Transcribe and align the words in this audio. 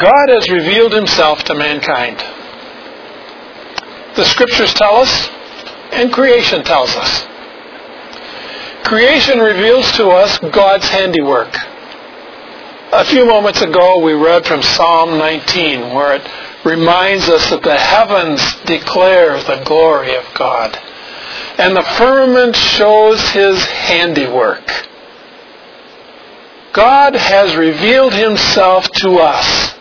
God 0.00 0.28
has 0.28 0.48
revealed 0.50 0.92
himself 0.92 1.42
to 1.44 1.54
mankind. 1.54 2.18
The 4.16 4.24
scriptures 4.24 4.74
tell 4.74 4.96
us, 4.96 5.28
and 5.92 6.12
creation 6.12 6.64
tells 6.64 6.94
us. 6.96 7.26
Creation 8.84 9.38
reveals 9.38 9.90
to 9.92 10.08
us 10.08 10.38
God's 10.38 10.88
handiwork. 10.88 11.54
A 12.92 13.04
few 13.04 13.26
moments 13.26 13.60
ago 13.60 14.00
we 14.00 14.14
read 14.14 14.46
from 14.46 14.62
Psalm 14.62 15.18
19 15.18 15.94
where 15.94 16.16
it 16.16 16.28
reminds 16.64 17.28
us 17.28 17.50
that 17.50 17.62
the 17.62 17.76
heavens 17.76 18.40
declare 18.64 19.40
the 19.42 19.62
glory 19.64 20.14
of 20.16 20.24
God 20.34 20.78
and 21.58 21.76
the 21.76 21.82
firmament 21.82 22.54
shows 22.54 23.20
his 23.30 23.62
handiwork. 23.66 24.87
God 26.72 27.14
has 27.14 27.56
revealed 27.56 28.12
himself 28.12 28.90
to 29.02 29.18
us 29.18 29.74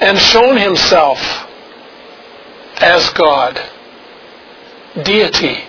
and 0.00 0.18
shown 0.18 0.56
himself 0.56 1.18
as 2.78 3.08
God, 3.10 3.60
deity, 5.04 5.64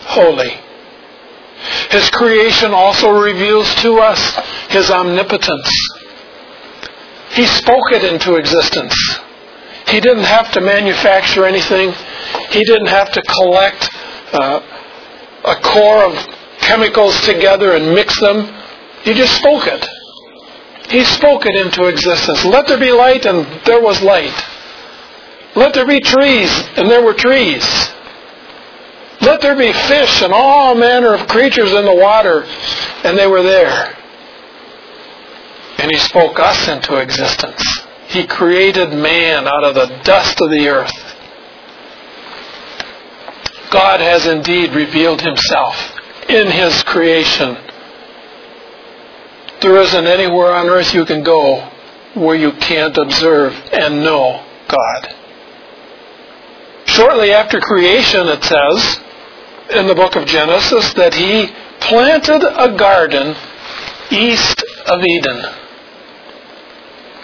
holy. 0.00 0.54
His 1.90 2.10
creation 2.10 2.72
also 2.72 3.10
reveals 3.10 3.72
to 3.76 3.98
us 3.98 4.38
his 4.70 4.90
omnipotence. 4.90 5.70
He 7.30 7.46
spoke 7.46 7.92
it 7.92 8.04
into 8.04 8.36
existence. 8.36 8.94
He 9.88 10.00
didn't 10.00 10.24
have 10.24 10.50
to 10.52 10.60
manufacture 10.60 11.44
anything. 11.44 11.92
He 12.50 12.64
didn't 12.64 12.88
have 12.88 13.12
to 13.12 13.22
collect 13.22 13.90
uh, 14.32 14.60
a 15.44 15.56
core 15.56 16.04
of 16.04 16.33
chemicals 16.64 17.20
together 17.22 17.72
and 17.72 17.94
mix 17.94 18.18
them. 18.20 18.46
He 19.02 19.14
just 19.14 19.36
spoke 19.36 19.66
it. 19.66 19.86
He 20.90 21.04
spoke 21.04 21.46
it 21.46 21.54
into 21.54 21.86
existence. 21.86 22.44
Let 22.44 22.66
there 22.66 22.78
be 22.78 22.92
light, 22.92 23.24
and 23.26 23.46
there 23.64 23.80
was 23.80 24.02
light. 24.02 24.34
Let 25.56 25.74
there 25.74 25.86
be 25.86 26.00
trees, 26.00 26.50
and 26.76 26.90
there 26.90 27.02
were 27.02 27.14
trees. 27.14 27.64
Let 29.20 29.40
there 29.40 29.56
be 29.56 29.72
fish 29.72 30.22
and 30.22 30.32
all 30.32 30.74
manner 30.74 31.14
of 31.14 31.28
creatures 31.28 31.72
in 31.72 31.84
the 31.84 31.94
water, 31.94 32.44
and 33.04 33.16
they 33.16 33.26
were 33.26 33.42
there. 33.42 33.96
And 35.78 35.90
He 35.90 35.98
spoke 35.98 36.38
us 36.38 36.68
into 36.68 36.96
existence. 36.96 37.62
He 38.08 38.26
created 38.26 38.90
man 38.90 39.46
out 39.46 39.64
of 39.64 39.74
the 39.74 40.00
dust 40.04 40.40
of 40.40 40.50
the 40.50 40.68
earth. 40.68 40.92
God 43.70 44.00
has 44.00 44.26
indeed 44.26 44.72
revealed 44.72 45.20
Himself 45.20 45.93
in 46.28 46.50
His 46.50 46.82
creation. 46.82 47.56
There 49.60 49.78
isn't 49.78 50.06
anywhere 50.06 50.52
on 50.52 50.68
earth 50.68 50.92
you 50.94 51.04
can 51.04 51.22
go 51.22 51.70
where 52.14 52.36
you 52.36 52.52
can't 52.52 52.96
observe 52.96 53.52
and 53.72 54.02
know 54.02 54.44
God. 54.68 55.14
Shortly 56.86 57.32
after 57.32 57.60
creation, 57.60 58.28
it 58.28 58.44
says 58.44 59.00
in 59.74 59.86
the 59.86 59.94
book 59.94 60.16
of 60.16 60.26
Genesis 60.26 60.92
that 60.94 61.14
He 61.14 61.50
planted 61.80 62.44
a 62.44 62.76
garden 62.76 63.34
east 64.10 64.62
of 64.86 65.02
Eden. 65.02 65.42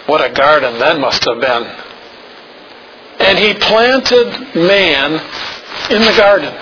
What 0.07 0.19
a 0.19 0.33
garden 0.33 0.79
that 0.79 0.99
must 0.99 1.23
have 1.25 1.39
been. 1.39 1.63
And 3.19 3.37
He 3.37 3.53
planted 3.53 4.55
man 4.55 5.13
in 5.89 6.01
the 6.01 6.13
garden. 6.17 6.53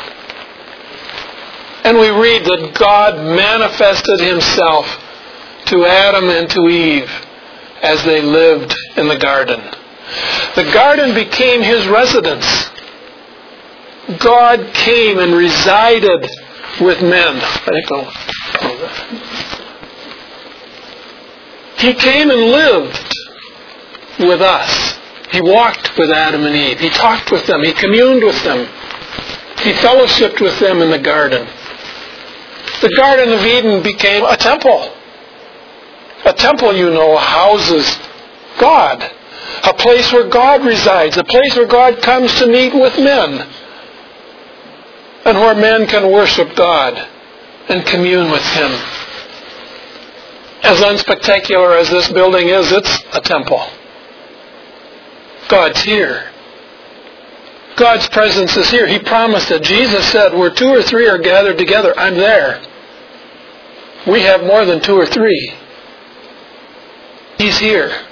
And 1.90 1.98
we 1.98 2.12
read 2.12 2.46
that 2.46 2.76
God 2.78 3.16
manifested 3.16 4.20
himself 4.20 4.86
to 5.66 5.86
Adam 5.88 6.30
and 6.30 6.48
to 6.52 6.68
Eve 6.68 7.10
as 7.82 8.04
they 8.04 8.22
lived 8.22 8.76
in 8.96 9.08
the 9.08 9.18
garden. 9.18 9.60
The 10.54 10.70
garden 10.72 11.16
became 11.16 11.64
his 11.64 11.88
residence. 11.88 12.46
God 14.20 14.72
came 14.76 15.18
and 15.18 15.34
resided 15.34 16.30
with 16.80 17.02
men. 17.02 17.42
He 21.78 21.96
came 21.96 22.30
and 22.30 22.52
lived 22.52 23.16
with 24.20 24.42
us. 24.44 25.00
He 25.32 25.42
walked 25.42 25.98
with 25.98 26.12
Adam 26.12 26.46
and 26.46 26.56
Eve. 26.56 26.80
He 26.80 26.92
talked 26.92 27.32
with 27.32 27.48
them. 27.48 27.64
He 27.64 27.74
communed 27.74 28.24
with 28.24 28.44
them. 28.44 28.68
He 29.64 29.74
fellowshiped 29.74 30.40
with 30.40 30.60
them 30.60 30.84
in 30.84 30.92
the 30.92 31.00
garden. 31.00 31.48
The 32.82 32.94
Garden 32.96 33.34
of 33.34 33.42
Eden 33.42 33.84
became 33.84 34.24
a 34.24 34.38
temple. 34.38 34.94
A 36.26 36.34
temple, 36.34 36.74
you 36.76 36.90
know, 36.92 37.18
houses 37.18 37.98
God. 38.60 39.02
A 39.64 39.74
place 39.74 40.12
where 40.12 40.30
God 40.30 40.66
resides. 40.66 41.18
A 41.18 41.24
place 41.24 41.56
where 41.56 41.68
God 41.68 42.02
comes 42.02 42.34
to 42.40 42.48
meet 42.48 42.74
with 42.74 42.98
men. 42.98 43.50
And 45.26 45.38
where 45.38 45.56
men 45.56 45.88
can 45.88 46.12
worship 46.12 46.56
God 46.56 47.08
and 47.68 47.86
commune 47.86 48.32
with 48.32 48.44
Him. 48.44 48.72
As 50.62 50.80
unspectacular 50.82 51.80
as 51.80 51.90
this 51.90 52.12
building 52.12 52.50
is, 52.50 52.72
it's 52.72 53.04
a 53.14 53.22
temple. 53.22 53.62
God's 55.48 55.82
here. 55.82 56.30
God's 57.76 58.10
presence 58.10 58.58
is 58.58 58.70
here. 58.70 58.88
He 58.88 59.00
promised 59.00 59.52
it. 59.52 59.64
Jesus 59.64 60.06
said, 60.12 60.34
where 60.34 60.50
two 60.50 60.68
or 60.68 60.84
three 60.84 61.08
are 61.08 61.18
gathered 61.18 61.58
together, 61.58 61.98
I'm 61.98 62.16
there. 62.16 62.62
We 64.08 64.22
have 64.22 64.44
more 64.44 64.66
than 64.66 64.82
two 64.82 64.96
or 64.96 65.06
three. 65.06 65.54
He's 67.38 67.58
here. 67.60 68.06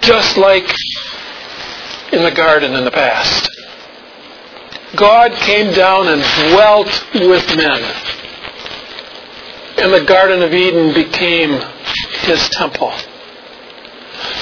Just 0.00 0.36
like 0.36 0.68
in 2.12 2.22
the 2.22 2.30
garden 2.30 2.74
in 2.74 2.84
the 2.84 2.90
past. 2.90 3.50
God 4.96 5.32
came 5.32 5.72
down 5.74 6.08
and 6.08 6.22
dwelt 6.50 7.06
with 7.14 7.56
men. 7.56 7.82
And 9.76 9.92
the 9.92 10.04
Garden 10.06 10.42
of 10.42 10.54
Eden 10.54 10.94
became 10.94 11.60
his 12.20 12.48
temple. 12.50 12.92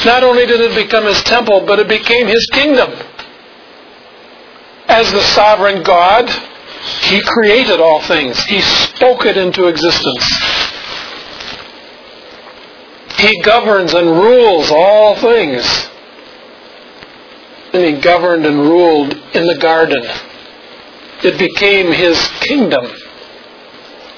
Not 0.04 0.22
only 0.22 0.44
did 0.46 0.60
it 0.60 0.74
become 0.74 1.04
his 1.04 1.22
temple, 1.22 1.64
but 1.66 1.78
it 1.78 1.88
became 1.88 2.26
his 2.26 2.46
kingdom. 2.52 2.90
As 4.88 5.10
the 5.10 5.22
sovereign 5.22 5.82
God, 5.82 6.28
he 6.82 7.20
created 7.22 7.80
all 7.80 8.00
things. 8.00 8.42
He 8.44 8.60
spoke 8.60 9.24
it 9.24 9.36
into 9.36 9.66
existence. 9.66 10.24
He 13.18 13.40
governs 13.42 13.94
and 13.94 14.10
rules 14.10 14.70
all 14.70 15.16
things. 15.16 15.88
And 17.72 17.84
he 17.84 18.00
governed 18.00 18.44
and 18.46 18.58
ruled 18.58 19.12
in 19.12 19.46
the 19.46 19.58
garden. 19.60 20.02
It 21.22 21.38
became 21.38 21.92
his 21.92 22.18
kingdom 22.40 22.84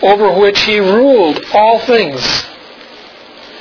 over 0.03 0.39
which 0.39 0.61
he 0.63 0.79
ruled 0.81 1.45
all 1.53 1.79
things. 1.81 2.45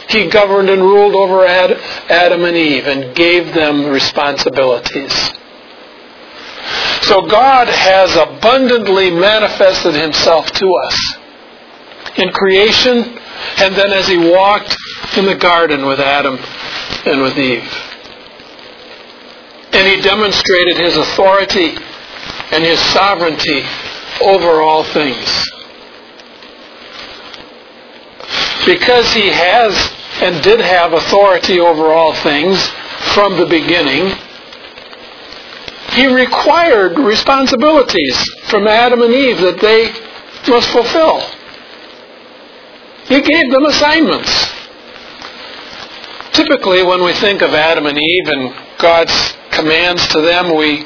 He 0.10 0.30
governed 0.30 0.70
and 0.70 0.82
ruled 0.82 1.16
over 1.16 1.46
Adam 1.46 2.44
and 2.44 2.56
Eve 2.56 2.88
and 2.88 3.16
gave 3.16 3.54
them 3.54 3.88
responsibilities. 3.88 5.32
So 7.04 7.22
God 7.28 7.68
has 7.68 8.16
abundantly 8.16 9.12
manifested 9.12 9.94
himself 9.96 10.52
to 10.52 10.68
us 10.74 11.16
in 12.18 12.30
creation 12.30 13.20
and 13.58 13.76
then 13.76 13.92
as 13.92 14.08
he 14.08 14.18
walked 14.18 14.76
in 15.18 15.26
the 15.26 15.36
garden 15.36 15.86
with 15.86 16.00
Adam 16.00 16.38
and 17.06 17.22
with 17.22 17.38
Eve. 17.38 17.70
And 19.74 19.88
he 19.88 20.02
demonstrated 20.02 20.78
his 20.78 20.96
authority 20.98 21.76
and 22.52 22.64
his 22.64 22.80
sovereignty 22.94 23.64
over 24.22 24.62
all 24.62 24.84
things. 24.84 25.50
Because 28.66 29.12
he 29.14 29.30
has 29.30 29.92
and 30.22 30.42
did 30.44 30.60
have 30.62 30.94
authority 30.94 31.60
over 31.60 31.92
all 31.92 32.14
things 32.14 32.66
from 33.14 33.36
the 33.38 33.46
beginning, 33.46 34.16
he 35.94 36.08
required 36.08 36.98
responsibilities 36.98 38.24
from 38.50 38.68
Adam 38.68 39.02
and 39.02 39.14
Eve 39.14 39.40
that 39.42 39.60
they 39.60 39.92
must 40.52 40.70
fulfill. 40.70 41.22
He 43.06 43.22
gave 43.22 43.52
them 43.52 43.66
assignments. 43.66 44.32
Typically, 46.32 46.84
when 46.84 47.04
we 47.04 47.14
think 47.14 47.42
of 47.42 47.54
Adam 47.54 47.86
and 47.86 47.98
Eve 47.98 48.28
and 48.28 48.56
God's 48.80 49.34
commands 49.52 50.08
to 50.08 50.22
them, 50.22 50.56
we, 50.56 50.84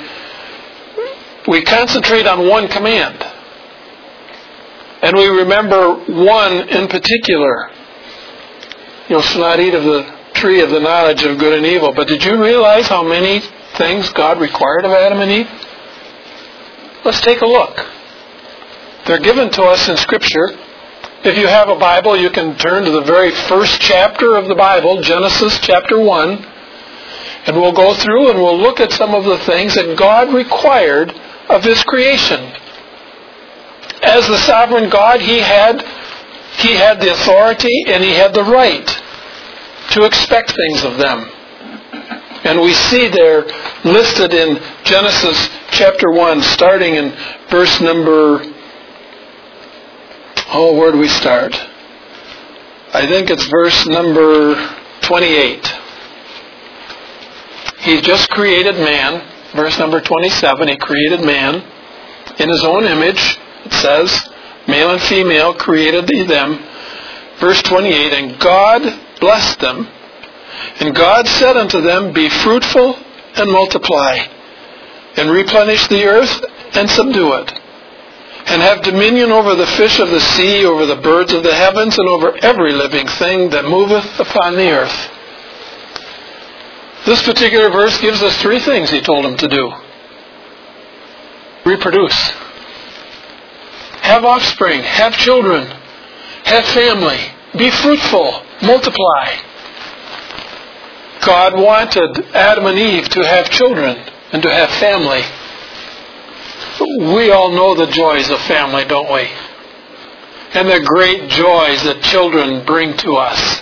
we 1.48 1.64
concentrate 1.64 2.28
on 2.28 2.48
one 2.48 2.68
command. 2.68 3.24
And 5.02 5.16
we 5.16 5.28
remember 5.28 5.94
one 5.94 6.70
in 6.70 6.88
particular. 6.88 7.72
You 9.10 9.22
shall 9.22 9.42
not 9.42 9.60
eat 9.60 9.74
of 9.74 9.84
the 9.84 10.18
tree 10.34 10.60
of 10.62 10.70
the 10.70 10.80
knowledge 10.80 11.24
of 11.24 11.38
good 11.38 11.54
and 11.54 11.66
evil. 11.66 11.94
But 11.94 12.08
did 12.08 12.26
you 12.26 12.42
realize 12.42 12.88
how 12.88 13.04
many 13.04 13.42
things 13.78 14.10
God 14.10 14.40
required 14.42 14.86
of 14.86 14.92
Adam 14.92 15.20
and 15.20 15.32
Eve? 15.32 15.50
Let's 17.06 17.22
take 17.22 17.42
a 17.42 17.46
look. 17.46 17.78
They're 19.06 19.20
given 19.20 19.50
to 19.52 19.64
us 19.64 19.88
in 19.88 19.96
Scripture 19.96 20.50
If 21.24 21.38
you 21.38 21.48
have 21.48 21.70
a 21.70 21.76
Bible, 21.76 22.16
you 22.16 22.30
can 22.30 22.58
turn 22.58 22.84
to 22.84 22.92
the 22.92 23.02
very 23.02 23.32
first 23.32 23.82
chapter 23.82 24.36
of 24.36 24.48
the 24.48 24.56
Bible, 24.56 25.02
Genesis 25.02 25.60
chapter 25.60 26.00
1, 26.00 26.46
and 27.48 27.56
we'll 27.58 27.72
go 27.72 27.94
through 27.96 28.30
and 28.30 28.40
we'll 28.40 28.58
look 28.58 28.80
at 28.80 28.92
some 28.92 29.16
of 29.16 29.24
the 29.24 29.38
things 29.40 29.76
that 29.76 29.98
God 29.98 30.34
required 30.34 31.12
of 31.50 31.64
His 31.64 31.84
creation. 31.84 32.40
As 34.04 34.28
the 34.28 34.38
sovereign 34.38 34.90
God, 34.90 35.22
He 35.22 35.40
had, 35.40 35.82
he 36.58 36.76
had 36.76 37.02
the 37.02 37.12
authority 37.12 37.86
and 37.88 38.04
He 38.04 38.14
had 38.14 38.34
the 38.34 38.44
right 38.44 38.88
to 39.92 40.04
expect 40.04 40.54
things 40.56 40.84
of 40.84 40.98
them. 40.98 41.32
And 42.44 42.62
we 42.62 42.74
see 42.74 43.08
there 43.08 43.46
listed 43.84 44.34
in 44.34 44.62
Genesis 44.84 45.50
chapter 45.72 46.12
1, 46.12 46.42
starting 46.42 46.96
in 46.96 47.16
verse 47.50 47.82
number. 47.82 48.44
Oh, 50.50 50.76
where 50.78 50.92
do 50.92 50.98
we 50.98 51.08
start? 51.08 51.56
I 52.94 53.06
think 53.08 53.30
it's 53.30 53.46
verse 53.48 53.86
number 53.88 54.56
28. 55.02 55.68
He 57.80 58.02
just 58.02 58.30
created 58.30 58.76
man. 58.76 59.22
Verse 59.56 59.80
number 59.80 60.00
27, 60.02 60.68
he 60.68 60.78
created 60.78 61.22
man 61.22 61.56
in 62.38 62.50
his 62.50 62.64
own 62.64 62.86
image. 62.86 63.40
It 63.66 63.74
says, 63.74 64.30
male 64.68 64.92
and 64.92 65.02
female 65.02 65.54
created 65.54 66.10
he 66.10 66.24
them. 66.24 66.60
Verse 67.40 67.62
28, 67.64 68.14
and 68.14 68.40
God 68.40 68.82
blessed 69.20 69.60
them 69.60 69.88
and 70.80 70.96
God 70.96 71.28
said 71.28 71.58
unto 71.58 71.82
them, 71.82 72.14
Be 72.14 72.30
fruitful 72.30 72.96
and 73.36 73.52
multiply, 73.52 74.18
and 75.16 75.30
replenish 75.30 75.88
the 75.88 76.06
earth 76.06 76.44
and 76.74 76.90
subdue 76.90 77.34
it, 77.34 77.52
and 78.48 78.62
have 78.62 78.84
dominion 78.84 79.32
over 79.32 79.56
the 79.56 79.68
fish 79.68 80.00
of 80.00 80.10
the 80.10 80.20
sea, 80.20 80.66
over 80.66 80.86
the 80.86 81.02
birds 81.02 81.34
of 81.34 81.44
the 81.44 81.54
heavens, 81.54 81.98
and 81.98 82.08
over 82.08 82.38
every 82.42 82.74
living 82.74 83.08
thing 83.08 83.50
that 83.50 83.66
moveth 83.66 84.20
upon 84.20 84.56
the 84.56 84.70
earth. 84.70 85.12
This 87.06 87.24
particular 87.24 87.70
verse 87.70 88.00
gives 88.02 88.22
us 88.22 88.38
three 88.42 88.60
things 88.60 88.90
he 88.90 89.02
told 89.02 89.24
them 89.24 89.38
to 89.38 89.48
do. 89.48 89.72
Reproduce. 91.66 92.18
Have 94.02 94.26
offspring. 94.26 94.82
Have 94.82 95.14
children. 95.18 95.68
Have 96.44 96.66
family. 96.66 97.20
Be 97.58 97.70
fruitful. 97.70 98.44
Multiply. 98.62 99.47
God 101.28 101.60
wanted 101.60 102.26
Adam 102.34 102.68
and 102.68 102.80
Eve 102.80 103.10
to 103.10 103.20
have 103.20 103.50
children 103.50 103.98
and 104.32 104.42
to 104.42 104.50
have 104.50 104.72
family. 104.80 105.22
We 107.14 107.32
all 107.32 107.52
know 107.52 107.76
the 107.76 107.92
joys 107.92 108.30
of 108.30 108.40
family, 108.44 108.86
don't 108.86 109.12
we? 109.12 109.28
And 110.54 110.70
the 110.70 110.80
great 110.86 111.30
joys 111.30 111.84
that 111.84 112.00
children 112.02 112.66
bring 112.66 112.96
to 113.00 113.18
us. 113.18 113.62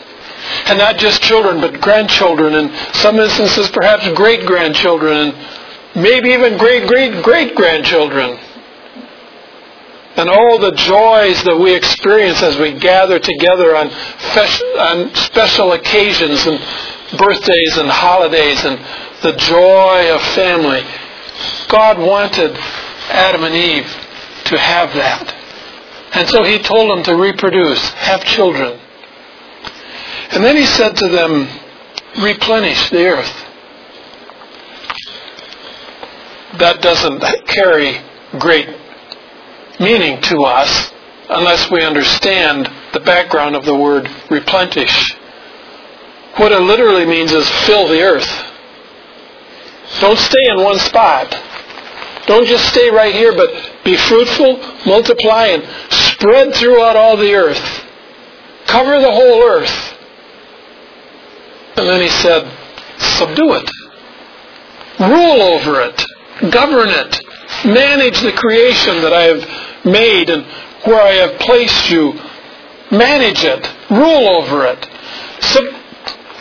And 0.68 0.78
not 0.78 0.98
just 0.98 1.24
children, 1.24 1.60
but 1.60 1.82
grandchildren, 1.82 2.54
and 2.54 2.96
some 2.98 3.16
instances 3.16 3.68
perhaps 3.72 4.08
great 4.14 4.46
grandchildren, 4.46 5.34
and 5.34 6.04
maybe 6.04 6.30
even 6.30 6.60
great 6.60 6.88
great 6.88 7.24
great 7.24 7.56
grandchildren. 7.56 8.38
And 10.18 10.30
all 10.30 10.60
the 10.60 10.72
joys 10.72 11.44
that 11.46 11.58
we 11.58 11.74
experience 11.74 12.44
as 12.44 12.60
we 12.60 12.74
gather 12.78 13.18
together 13.18 13.76
on, 13.76 13.90
on 13.90 15.16
special 15.16 15.74
occasions 15.74 16.46
and 16.46 16.60
birthdays 17.18 17.78
and 17.78 17.90
holidays 17.90 18.66
and 18.66 18.80
the 19.22 19.34
joy 19.38 20.13
of 20.13 20.22
family. 20.34 20.84
God 21.69 21.98
wanted 21.98 22.56
Adam 23.10 23.44
and 23.44 23.56
Eve 23.56 23.88
to 24.46 24.57
have 24.57 24.94
that. 24.94 25.34
And 26.13 26.30
so 26.30 26.44
he 26.44 26.60
told 26.60 26.92
them 26.92 27.04
to 27.04 27.16
reproduce, 27.16 27.90
have 27.90 28.24
children. 28.24 28.80
And 30.31 30.44
then 30.44 30.56
he 30.56 30.66
said 30.66 30.96
to 30.98 31.10
them, 31.10 31.48
replenish 32.22 32.90
the 32.90 33.06
earth. 33.06 33.46
That 36.60 36.81
doesn't 36.81 37.22
carry 37.48 38.02
great 38.40 38.69
meaning 39.80 40.22
to 40.22 40.44
us 40.44 40.92
unless 41.30 41.69
we 41.69 41.84
understand 41.84 42.69
the 42.94 43.00
background 43.02 43.56
of 43.56 43.66
the 43.66 43.75
word 43.75 44.10
replenish. 44.30 45.16
What 46.38 46.52
it 46.52 46.60
literally 46.60 47.06
means 47.06 47.32
is 47.32 47.50
fill 47.66 47.88
the 47.88 48.02
earth. 48.02 48.28
Don't 50.02 50.18
stay 50.18 50.46
in 50.50 50.64
one 50.64 50.80
spot. 50.80 51.32
Don't 52.28 52.46
just 52.46 52.68
stay 52.70 52.90
right 52.90 53.14
here, 53.14 53.34
but 53.34 53.50
be 53.84 53.96
fruitful, 53.96 54.58
multiply, 54.86 55.46
and 55.48 55.64
spread 55.92 56.54
throughout 56.56 56.96
all 56.96 57.16
the 57.16 57.34
earth. 57.34 57.86
Cover 58.66 59.00
the 59.00 59.12
whole 59.12 59.44
earth. 59.44 59.94
And 61.78 61.88
then 61.88 62.02
he 62.02 62.10
said, 62.10 62.52
subdue 62.98 63.54
it. 63.54 63.70
Rule 65.00 65.42
over 65.42 65.81
it. 65.81 66.52
Govern 66.52 66.90
it. 66.90 67.22
Manage 67.66 68.22
the 68.22 68.34
creation 68.34 69.02
that 69.02 69.14
I 69.14 69.24
have 69.24 69.86
made 69.86 70.30
and 70.30 70.46
where 70.84 71.02
I 71.02 71.12
have 71.12 71.40
placed 71.40 71.90
you. 71.90 72.14
Manage 72.92 73.44
it. 73.44 73.72
Rule 73.90 74.30
over 74.30 74.66
it. 74.66 74.90
Sub- 75.42 75.75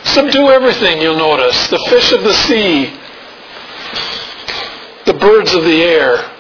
Subdue 0.05 0.51
everything, 0.51 1.01
you'll 1.01 1.17
notice. 1.17 1.69
The 1.69 1.85
fish 1.89 2.13
of 2.13 2.23
the 2.23 2.35
sea, 2.35 2.93
the 5.07 5.15
birds 5.15 5.55
of 5.55 5.65
the 5.65 5.83
air, 5.83 6.31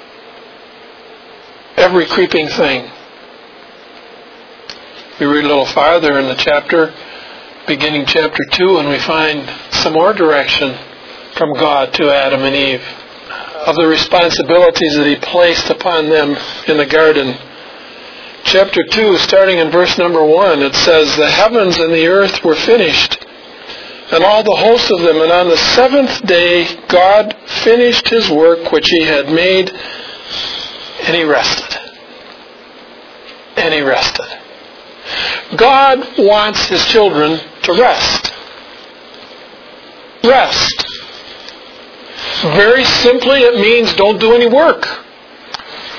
every 1.76 2.06
creeping 2.06 2.46
thing. 2.49 2.90
We 5.19 5.26
read 5.26 5.44
a 5.44 5.49
little 5.49 5.66
farther 5.66 6.19
in 6.19 6.26
the 6.26 6.34
chapter, 6.34 6.94
beginning 7.66 8.05
chapter 8.06 8.44
2, 8.52 8.78
and 8.78 8.88
we 8.88 8.99
find 8.99 9.50
some 9.70 9.94
more 9.94 10.12
direction 10.12 10.76
from 11.37 11.55
God 11.55 11.93
to 11.94 12.11
Adam 12.11 12.43
and 12.43 12.55
Eve 12.55 12.82
of 13.66 13.76
the 13.76 13.87
responsibilities 13.87 14.94
that 14.96 15.06
He 15.06 15.16
placed 15.16 15.70
upon 15.70 16.11
them 16.11 16.37
in 16.69 16.76
the 16.76 16.87
garden. 16.87 17.34
Chapter 18.44 18.84
2, 18.84 19.16
starting 19.19 19.58
in 19.58 19.70
verse 19.70 19.96
number 19.96 20.22
1, 20.22 20.62
it 20.62 20.75
says, 20.75 21.16
The 21.16 21.31
heavens 21.31 21.78
and 21.78 21.93
the 21.93 22.06
earth 22.06 22.44
were 22.44 22.55
finished 22.55 23.24
and 24.14 24.22
all 24.22 24.44
the 24.44 24.55
host 24.55 24.90
of 24.93 25.00
them. 25.00 25.20
And 25.20 25.32
on 25.32 25.49
the 25.49 25.56
seventh 25.56 26.25
day, 26.25 26.64
God 26.87 27.37
finished 27.64 28.08
his 28.08 28.31
work 28.31 28.70
which 28.70 28.88
he 28.88 29.02
had 29.05 29.26
made, 29.26 29.70
and 29.70 31.16
he 31.16 31.25
rested. 31.25 31.81
And 33.56 33.75
he 33.75 33.81
rested. 33.81 34.26
God 35.56 36.19
wants 36.19 36.66
his 36.66 36.84
children 36.87 37.40
to 37.62 37.72
rest. 37.72 38.32
Rest. 40.23 40.87
Very 42.42 42.85
simply, 42.85 43.40
it 43.40 43.61
means 43.61 43.94
don't 43.94 44.21
do 44.21 44.33
any 44.35 44.49
work. 44.49 44.87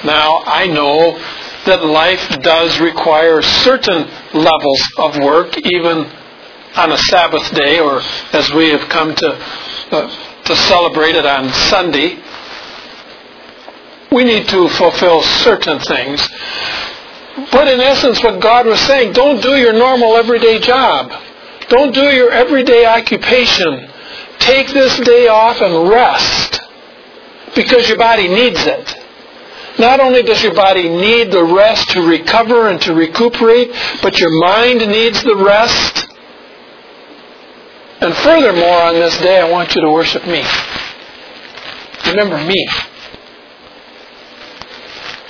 Now, 0.06 0.42
I 0.46 0.68
know 0.68 1.18
that 1.66 1.84
life 1.84 2.42
does 2.42 2.80
require 2.80 3.42
certain 3.42 4.08
levels 4.34 4.82
of 4.98 5.18
work, 5.18 5.58
even 5.58 6.10
on 6.78 6.92
a 6.92 6.98
Sabbath 6.98 7.54
day, 7.54 7.80
or 7.80 8.02
as 8.34 8.52
we 8.54 8.70
have 8.70 8.90
come 8.90 9.16
to 9.16 9.28
uh, 9.92 10.26
to 10.46 10.56
celebrate 10.56 11.16
it 11.16 11.26
on 11.26 11.50
Sunday, 11.50 12.20
we 14.12 14.24
need 14.24 14.48
to 14.48 14.70
fulfill 14.70 15.22
certain 15.22 15.80
things. 15.80 16.28
But 17.52 17.68
in 17.68 17.80
essence, 17.80 18.24
what 18.24 18.40
God 18.40 18.66
was 18.66 18.80
saying, 18.82 19.14
don't 19.14 19.42
do 19.42 19.58
your 19.58 19.74
normal 19.74 20.16
everyday 20.16 20.60
job. 20.60 21.12
Don't 21.68 21.94
do 21.94 22.04
your 22.04 22.32
everyday 22.32 22.86
occupation. 22.86 23.90
Take 24.40 24.68
this 24.68 24.98
day 25.00 25.28
off 25.28 25.62
and 25.62 25.90
rest 25.90 26.62
because 27.56 27.90
your 27.90 27.98
body 27.98 28.28
needs 28.28 28.66
it. 28.66 28.96
Not 29.80 30.00
only 30.00 30.24
does 30.24 30.42
your 30.42 30.54
body 30.54 30.88
need 30.88 31.32
the 31.32 31.44
rest 31.44 31.90
to 31.90 32.08
recover 32.08 32.70
and 32.70 32.80
to 32.82 32.94
recuperate, 32.94 33.72
but 34.02 34.20
your 34.20 34.32
mind 34.40 34.80
needs 34.80 35.22
the 35.24 35.36
rest 35.36 36.05
and 38.06 38.16
furthermore, 38.18 38.84
on 38.84 38.94
this 38.94 39.18
day, 39.18 39.42
I 39.42 39.50
want 39.50 39.74
you 39.74 39.82
to 39.82 39.92
worship 39.92 40.28
me. 40.28 40.44
Remember 42.06 42.38
me. 42.38 42.68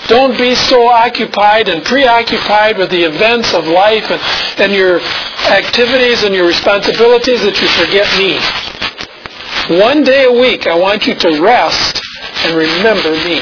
Don't 0.07 0.37
be 0.37 0.53
so 0.53 0.87
occupied 0.87 1.69
and 1.69 1.83
preoccupied 1.85 2.77
with 2.77 2.89
the 2.91 3.03
events 3.03 3.53
of 3.53 3.65
life 3.65 4.11
and, 4.11 4.21
and 4.59 4.73
your 4.73 4.99
activities 5.47 6.23
and 6.23 6.35
your 6.35 6.45
responsibilities 6.45 7.41
that 7.43 7.59
you 7.61 7.67
forget 7.79 8.05
me. 8.19 9.79
One 9.79 10.03
day 10.03 10.25
a 10.25 10.31
week, 10.31 10.67
I 10.67 10.77
want 10.77 11.07
you 11.07 11.15
to 11.15 11.41
rest 11.41 12.01
and 12.43 12.57
remember 12.57 13.11
me. 13.23 13.39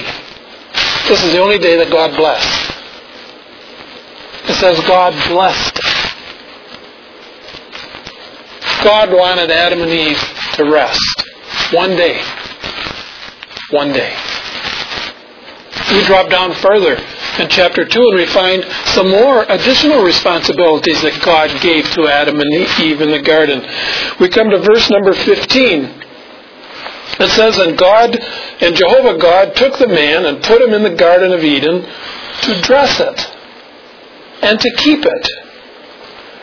This 1.10 1.24
is 1.24 1.34
the 1.34 1.40
only 1.40 1.58
day 1.58 1.76
that 1.78 1.92
God 1.92 2.16
blessed. 2.16 2.72
It 4.48 4.54
says 4.54 4.80
God 4.88 5.12
blessed 5.28 5.83
God 8.84 9.12
wanted 9.12 9.50
Adam 9.50 9.82
and 9.82 9.92
Eve 9.92 10.20
to 10.56 10.66
rest. 10.66 11.24
One 11.72 11.92
day. 11.96 12.22
One 13.72 13.94
day. 13.94 14.16
We 15.92 16.06
drop 16.06 16.30
down 16.30 16.54
further 16.56 16.98
in 17.40 17.50
chapter 17.50 17.86
2, 17.86 18.00
and 18.00 18.16
we 18.16 18.26
find 18.28 18.64
some 18.88 19.10
more 19.10 19.44
additional 19.50 20.04
responsibilities 20.04 21.02
that 21.02 21.22
God 21.24 21.50
gave 21.62 21.90
to 21.92 22.08
Adam 22.08 22.40
and 22.40 22.54
Eve 22.80 23.02
in 23.02 23.12
the 23.12 23.22
garden. 23.22 23.62
We 24.20 24.30
come 24.30 24.50
to 24.50 24.60
verse 24.60 24.90
number 24.90 25.14
15. 25.14 26.04
It 27.20 27.30
says, 27.30 27.58
And 27.58 27.78
God, 27.78 28.18
and 28.62 28.76
Jehovah 28.76 29.18
God 29.18 29.56
took 29.56 29.78
the 29.78 29.88
man 29.88 30.26
and 30.26 30.44
put 30.44 30.62
him 30.62 30.74
in 30.74 30.84
the 30.84 30.96
Garden 30.96 31.32
of 31.32 31.44
Eden 31.44 31.82
to 31.82 32.62
dress 32.62 33.00
it 33.00 33.30
and 34.42 34.60
to 34.60 34.70
keep 34.78 35.06
it. 35.06 35.43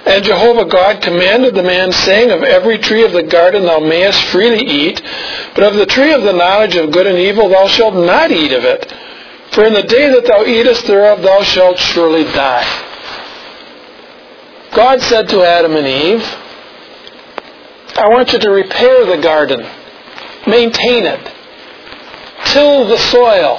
And 0.06 0.24
Jehovah 0.24 0.64
God 0.64 1.02
commanded 1.02 1.54
the 1.54 1.62
man, 1.62 1.92
saying, 1.92 2.30
Of 2.30 2.42
every 2.42 2.78
tree 2.78 3.04
of 3.04 3.12
the 3.12 3.22
garden 3.22 3.64
thou 3.64 3.80
mayest 3.80 4.22
freely 4.24 4.64
eat, 4.64 5.02
but 5.54 5.64
of 5.64 5.74
the 5.74 5.86
tree 5.86 6.12
of 6.12 6.22
the 6.22 6.32
knowledge 6.32 6.74
of 6.76 6.90
good 6.90 7.06
and 7.06 7.18
evil 7.18 7.48
thou 7.48 7.66
shalt 7.66 7.94
not 7.94 8.30
eat 8.30 8.52
of 8.52 8.64
it. 8.64 8.92
For 9.52 9.64
in 9.64 9.74
the 9.74 9.82
day 9.82 10.08
that 10.10 10.26
thou 10.26 10.44
eatest 10.44 10.86
thereof 10.86 11.22
thou 11.22 11.42
shalt 11.42 11.78
surely 11.78 12.24
die. 12.24 12.86
God 14.72 15.02
said 15.02 15.28
to 15.30 15.42
Adam 15.42 15.74
and 15.76 15.86
Eve, 15.86 16.22
I 17.96 18.08
want 18.08 18.32
you 18.32 18.38
to 18.38 18.50
repair 18.50 19.04
the 19.04 19.20
garden, 19.20 19.60
maintain 20.46 21.04
it, 21.04 21.34
till 22.46 22.86
the 22.86 22.96
soil, 22.96 23.58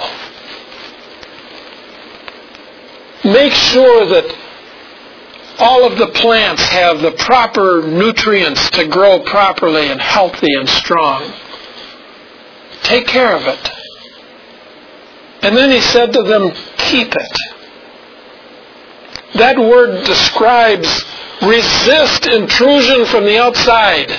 make 3.25 3.53
sure 3.53 4.05
that 4.07 4.40
all 5.61 5.85
of 5.85 5.97
the 5.99 6.07
plants 6.07 6.63
have 6.63 7.01
the 7.01 7.11
proper 7.11 7.83
nutrients 7.83 8.71
to 8.71 8.87
grow 8.87 9.19
properly 9.19 9.89
and 9.89 10.01
healthy 10.01 10.53
and 10.59 10.67
strong. 10.67 11.31
Take 12.81 13.05
care 13.05 13.35
of 13.35 13.43
it. 13.43 13.69
And 15.43 15.55
then 15.55 15.69
he 15.69 15.79
said 15.79 16.13
to 16.13 16.23
them, 16.23 16.51
keep 16.77 17.13
it. 17.15 17.37
That 19.35 19.57
word 19.57 20.03
describes 20.05 21.05
resist 21.43 22.25
intrusion 22.27 23.05
from 23.05 23.25
the 23.25 23.39
outside. 23.39 24.11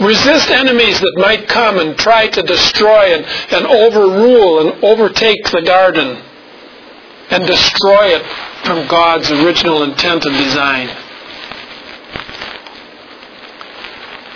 Resist 0.00 0.50
enemies 0.50 1.00
that 1.00 1.14
might 1.16 1.48
come 1.48 1.78
and 1.78 1.98
try 1.98 2.28
to 2.28 2.42
destroy 2.42 3.14
and, 3.14 3.26
and 3.52 3.66
overrule 3.66 4.60
and 4.60 4.84
overtake 4.84 5.44
the 5.50 5.62
garden 5.62 6.22
and 7.30 7.46
destroy 7.46 8.16
it 8.16 8.49
from 8.64 8.86
God's 8.88 9.30
original 9.30 9.82
intent 9.82 10.26
and 10.26 10.36
design. 10.36 10.88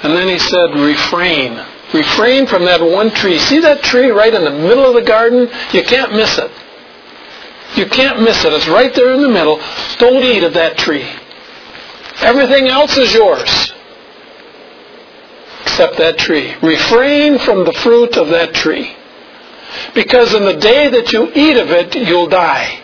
And 0.02 0.12
then 0.12 0.28
he 0.28 0.38
said, 0.38 0.74
refrain. 0.74 1.64
Refrain 1.94 2.46
from 2.46 2.64
that 2.64 2.82
one 2.82 3.10
tree. 3.10 3.38
See 3.38 3.60
that 3.60 3.82
tree 3.82 4.10
right 4.10 4.34
in 4.34 4.44
the 4.44 4.50
middle 4.50 4.84
of 4.84 4.94
the 4.94 5.02
garden? 5.02 5.48
You 5.72 5.82
can't 5.84 6.12
miss 6.12 6.36
it. 6.38 6.50
You 7.76 7.86
can't 7.86 8.20
miss 8.20 8.44
it. 8.44 8.52
It's 8.52 8.68
right 8.68 8.94
there 8.94 9.12
in 9.14 9.22
the 9.22 9.28
middle. 9.28 9.60
Don't 9.98 10.22
eat 10.22 10.42
of 10.42 10.54
that 10.54 10.76
tree. 10.76 11.08
Everything 12.20 12.68
else 12.68 12.96
is 12.96 13.12
yours. 13.14 13.72
Except 15.62 15.96
that 15.98 16.18
tree. 16.18 16.54
Refrain 16.62 17.38
from 17.38 17.64
the 17.64 17.72
fruit 17.72 18.16
of 18.16 18.28
that 18.28 18.54
tree. 18.54 18.94
Because 19.94 20.34
in 20.34 20.44
the 20.44 20.56
day 20.56 20.88
that 20.90 21.12
you 21.12 21.32
eat 21.34 21.56
of 21.56 21.70
it, 21.70 21.94
you'll 21.94 22.28
die. 22.28 22.80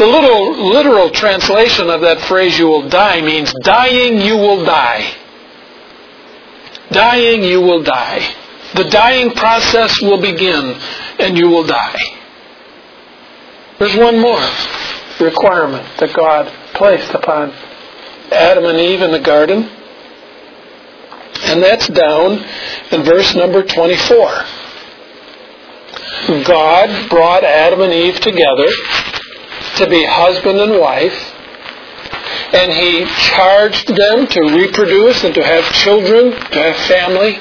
The 0.00 0.06
little 0.06 0.70
literal 0.72 1.10
translation 1.10 1.90
of 1.90 2.00
that 2.00 2.22
phrase, 2.22 2.58
you 2.58 2.66
will 2.66 2.88
die, 2.88 3.20
means 3.20 3.52
dying, 3.62 4.18
you 4.22 4.34
will 4.34 4.64
die. 4.64 5.14
Dying, 6.90 7.44
you 7.44 7.60
will 7.60 7.82
die. 7.82 8.34
The 8.76 8.84
dying 8.84 9.32
process 9.32 10.00
will 10.00 10.18
begin, 10.18 10.74
and 11.18 11.36
you 11.36 11.50
will 11.50 11.64
die. 11.64 11.98
There's 13.78 13.94
one 13.94 14.18
more 14.18 14.40
requirement 15.20 15.86
that 15.98 16.14
God 16.16 16.50
placed 16.72 17.12
upon 17.12 17.50
Adam 18.32 18.64
and 18.64 18.78
Eve 18.78 19.02
in 19.02 19.10
the 19.10 19.20
garden, 19.20 19.68
and 21.42 21.62
that's 21.62 21.88
down 21.88 22.42
in 22.90 23.02
verse 23.02 23.34
number 23.34 23.62
24. 23.64 24.44
God 26.44 27.10
brought 27.10 27.44
Adam 27.44 27.82
and 27.82 27.92
Eve 27.92 28.18
together 28.18 28.66
to 29.80 29.88
be 29.88 30.04
husband 30.04 30.58
and 30.58 30.80
wife, 30.80 31.34
and 32.54 32.72
he 32.72 33.04
charged 33.30 33.88
them 33.88 34.26
to 34.26 34.40
reproduce 34.56 35.24
and 35.24 35.34
to 35.34 35.42
have 35.42 35.64
children, 35.74 36.32
to 36.32 36.58
have 36.62 36.76
family. 36.86 37.38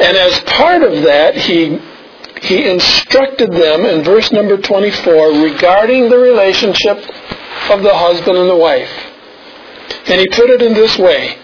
And 0.00 0.16
as 0.16 0.40
part 0.40 0.82
of 0.82 1.02
that, 1.02 1.34
he 1.36 1.80
he 2.42 2.68
instructed 2.68 3.50
them 3.50 3.84
in 3.84 4.04
verse 4.04 4.30
number 4.30 4.56
24 4.56 5.42
regarding 5.42 6.08
the 6.08 6.18
relationship 6.18 6.98
of 7.70 7.82
the 7.82 7.94
husband 7.94 8.38
and 8.38 8.48
the 8.48 8.56
wife. 8.56 8.90
And 10.06 10.20
he 10.20 10.28
put 10.28 10.48
it 10.50 10.62
in 10.62 10.72
this 10.74 10.96
way 10.98 11.36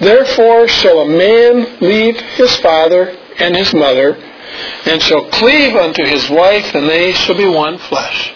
Therefore 0.00 0.68
shall 0.68 1.00
a 1.00 1.08
man 1.08 1.78
leave 1.80 2.20
his 2.20 2.54
father 2.56 3.16
and 3.38 3.56
his 3.56 3.72
mother, 3.72 4.16
and 4.86 5.02
shall 5.02 5.28
cleave 5.30 5.76
unto 5.76 6.04
his 6.04 6.28
wife, 6.30 6.74
and 6.74 6.88
they 6.88 7.12
shall 7.12 7.36
be 7.36 7.48
one 7.48 7.78
flesh. 7.78 8.32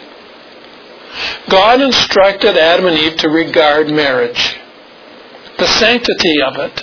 God 1.49 1.81
instructed 1.81 2.57
Adam 2.57 2.87
and 2.87 2.99
Eve 2.99 3.17
to 3.19 3.29
regard 3.29 3.89
marriage, 3.89 4.57
the 5.59 5.67
sanctity 5.67 6.43
of 6.47 6.57
it, 6.57 6.83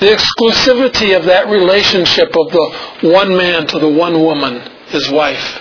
the 0.00 0.06
exclusivity 0.06 1.16
of 1.16 1.24
that 1.24 1.48
relationship 1.48 2.28
of 2.28 2.52
the 2.52 3.08
one 3.08 3.36
man 3.36 3.66
to 3.68 3.78
the 3.78 3.88
one 3.88 4.22
woman, 4.22 4.60
his 4.88 5.10
wife, 5.10 5.60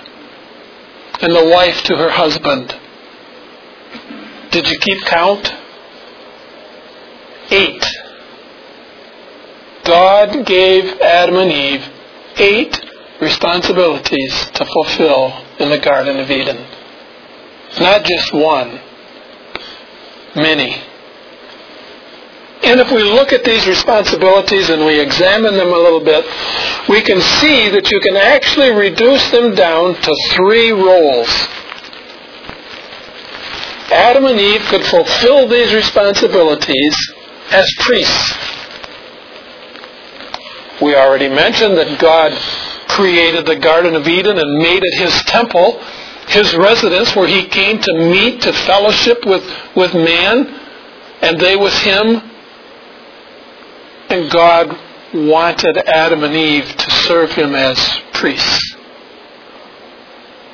and 1.22 1.34
the 1.34 1.50
wife 1.50 1.82
to 1.84 1.96
her 1.96 2.10
husband. 2.10 2.76
Did 4.52 4.70
you 4.70 4.78
keep 4.80 5.02
count? 5.06 5.54
Eight. 7.50 7.86
God 9.86 10.46
gave 10.46 11.00
Adam 11.00 11.38
and 11.38 11.52
Eve 11.52 11.97
eight 12.40 12.80
responsibilities 13.22 14.46
to 14.54 14.66
fulfill 14.66 15.34
in 15.60 15.70
the 15.70 15.80
Garden 15.80 16.20
of 16.20 16.30
Eden. 16.30 16.66
Not 17.80 18.04
just 18.04 18.34
one, 18.34 18.80
many. 20.36 20.82
And 22.64 22.80
if 22.80 22.92
we 22.92 23.04
look 23.04 23.34
at 23.34 23.44
these 23.44 23.68
responsibilities 23.68 24.70
and 24.70 24.86
we 24.86 25.00
examine 25.00 25.56
them 25.56 25.70
a 25.70 25.78
little 25.78 26.04
bit, 26.04 26.26
we 26.90 27.02
can 27.02 27.22
see 27.22 27.70
that 27.70 27.92
you 27.92 28.00
can 28.00 28.18
actually 28.18 28.72
reduce 28.72 29.30
them 29.32 29.54
down 29.54 29.96
to 29.96 30.16
three 30.32 30.72
roles. 30.72 31.30
Adam 33.92 34.26
and 34.26 34.40
Eve 34.40 34.62
could 34.70 34.84
fulfill 34.86 35.48
these 35.48 35.74
responsibilities 35.74 37.14
as 37.52 37.72
priests. 37.80 38.57
We 40.82 40.96
already 40.96 41.30
mentioned 41.30 41.78
that 41.78 42.00
God 42.00 42.32
created 42.88 43.46
the 43.46 43.56
Garden 43.56 43.96
of 43.96 44.08
Eden 44.08 44.38
and 44.38 44.58
made 44.58 44.84
it 44.84 45.00
his 45.00 45.24
temple, 45.24 45.80
his 46.28 46.56
residence 46.56 47.16
where 47.16 47.28
he 47.28 47.46
came 47.46 47.80
to 47.80 47.94
meet, 47.94 48.42
to 48.42 48.54
fellowship 48.54 49.26
with, 49.26 49.44
with 49.76 49.94
man, 49.94 50.48
and 51.22 51.40
they 51.40 51.56
with 51.56 51.74
him. 51.80 52.22
And 54.10 54.32
God 54.32 54.78
wanted 55.14 55.78
Adam 55.78 56.24
and 56.24 56.34
Eve 56.34 56.66
to 56.76 56.92
serve 56.92 57.32
him 57.32 57.56
as 57.56 57.78
priests, 58.14 58.76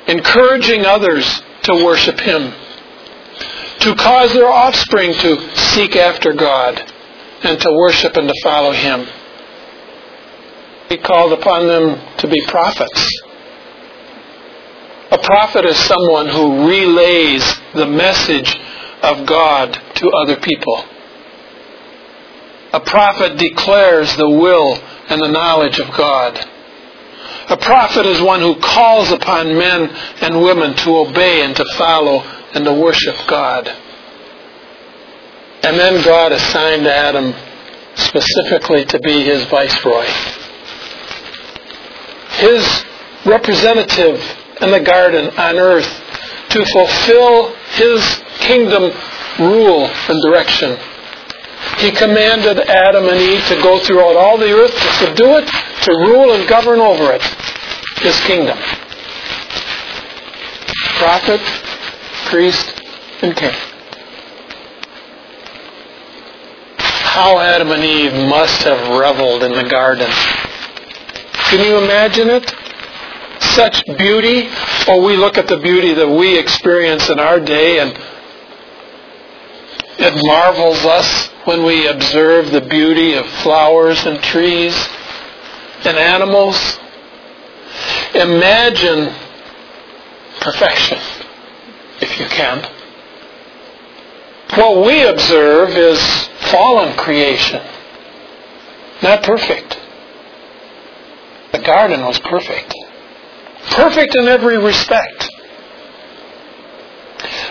encouraging 0.08 0.86
others 0.86 1.42
to 1.64 1.84
worship 1.84 2.20
him, 2.20 2.54
to 3.80 3.96
cause 3.96 4.34
their 4.34 4.50
offspring 4.50 5.14
to 5.14 5.56
seek 5.56 5.96
after 5.96 6.34
God 6.34 6.80
and 7.44 7.60
to 7.60 7.72
worship 7.72 8.16
and 8.16 8.28
to 8.28 8.34
follow 8.44 8.72
him. 8.72 9.08
He 10.90 10.98
called 10.98 11.34
upon 11.34 11.68
them 11.68 12.18
to 12.18 12.28
be 12.28 12.42
prophets. 12.48 13.22
A 15.12 15.18
prophet 15.20 15.66
is 15.66 15.78
someone 15.78 16.28
who 16.28 16.68
relays 16.68 17.44
the 17.76 17.86
message 17.86 18.58
of 19.04 19.28
God 19.28 19.74
to 19.96 20.10
other 20.10 20.38
people. 20.38 20.84
A 22.74 22.80
prophet 22.80 23.38
declares 23.38 24.16
the 24.16 24.30
will 24.30 24.76
and 25.10 25.22
the 25.22 25.32
knowledge 25.32 25.78
of 25.78 25.92
God. 25.96 26.44
A 27.50 27.58
prophet 27.58 28.08
is 28.08 28.22
one 28.22 28.40
who 28.40 28.56
calls 28.56 29.12
upon 29.12 29.56
men 29.56 29.90
and 30.22 30.42
women 30.42 30.74
to 30.78 30.98
obey 30.98 31.44
and 31.46 31.56
to 31.58 31.66
follow 31.78 32.22
and 32.56 32.66
to 32.66 32.74
worship 32.74 33.16
God. 33.28 33.68
And 35.64 35.78
then 35.78 36.04
God 36.04 36.32
assigned 36.32 36.88
Adam 36.88 37.36
specifically 37.96 38.86
to 38.86 39.00
be 39.00 39.24
his 39.24 39.44
viceroy 39.46 40.08
his 42.40 42.86
representative 43.26 44.22
in 44.62 44.72
the 44.72 44.80
garden 44.80 45.30
on 45.38 45.58
earth 45.58 45.90
to 46.50 46.66
fulfill 46.72 47.56
his 47.76 48.22
kingdom 48.40 48.92
rule 49.40 49.86
and 49.86 50.22
direction. 50.22 50.78
He 51.78 51.92
commanded 51.92 52.60
Adam 52.60 53.06
and 53.08 53.20
Eve 53.20 53.46
to 53.48 53.56
go 53.62 53.80
throughout 53.80 54.16
all 54.16 54.38
the 54.38 54.52
earth, 54.52 54.72
to 54.72 55.06
subdue 55.06 55.38
it, 55.38 55.48
to 55.84 55.92
rule 55.92 56.34
and 56.34 56.48
govern 56.48 56.80
over 56.80 57.12
it, 57.12 57.24
his 58.02 58.20
kingdom. 58.22 58.58
prophet, 61.00 61.42
priest, 62.30 62.82
and 63.22 63.36
king. 63.36 63.52
How 66.78 67.40
Adam 67.40 67.72
and 67.72 67.84
Eve 67.84 68.14
must 68.30 68.64
have 68.64 68.98
reveled 68.98 69.44
in 69.44 69.52
the 69.52 69.70
garden. 69.70 70.10
Can 71.54 71.64
you 71.68 71.78
imagine 71.78 72.32
it? 72.32 72.52
Such 73.40 73.86
beauty. 73.86 74.50
Or 74.88 75.04
we 75.04 75.16
look 75.16 75.38
at 75.38 75.48
the 75.48 75.58
beauty 75.58 75.94
that 75.94 76.10
we 76.10 76.36
experience 76.36 77.12
in 77.12 77.20
our 77.20 77.40
day 77.40 77.78
and 77.78 77.92
it 80.00 80.26
marvels 80.26 80.84
us 80.84 81.28
when 81.46 81.64
we 81.64 81.86
observe 81.86 82.50
the 82.50 82.62
beauty 82.62 83.14
of 83.14 83.28
flowers 83.44 84.04
and 84.08 84.20
trees 84.24 84.76
and 85.86 85.96
animals. 85.96 86.80
Imagine 88.16 89.14
perfection, 90.42 90.98
if 92.02 92.20
you 92.20 92.26
can. 92.30 92.68
What 94.56 94.84
we 94.88 95.04
observe 95.04 95.70
is 95.70 96.02
fallen 96.50 96.98
creation, 96.98 97.62
not 99.04 99.22
perfect. 99.22 99.82
Garden 101.64 102.06
was 102.06 102.20
perfect. 102.20 102.74
Perfect 103.72 104.16
in 104.16 104.28
every 104.28 104.58
respect. 104.58 105.30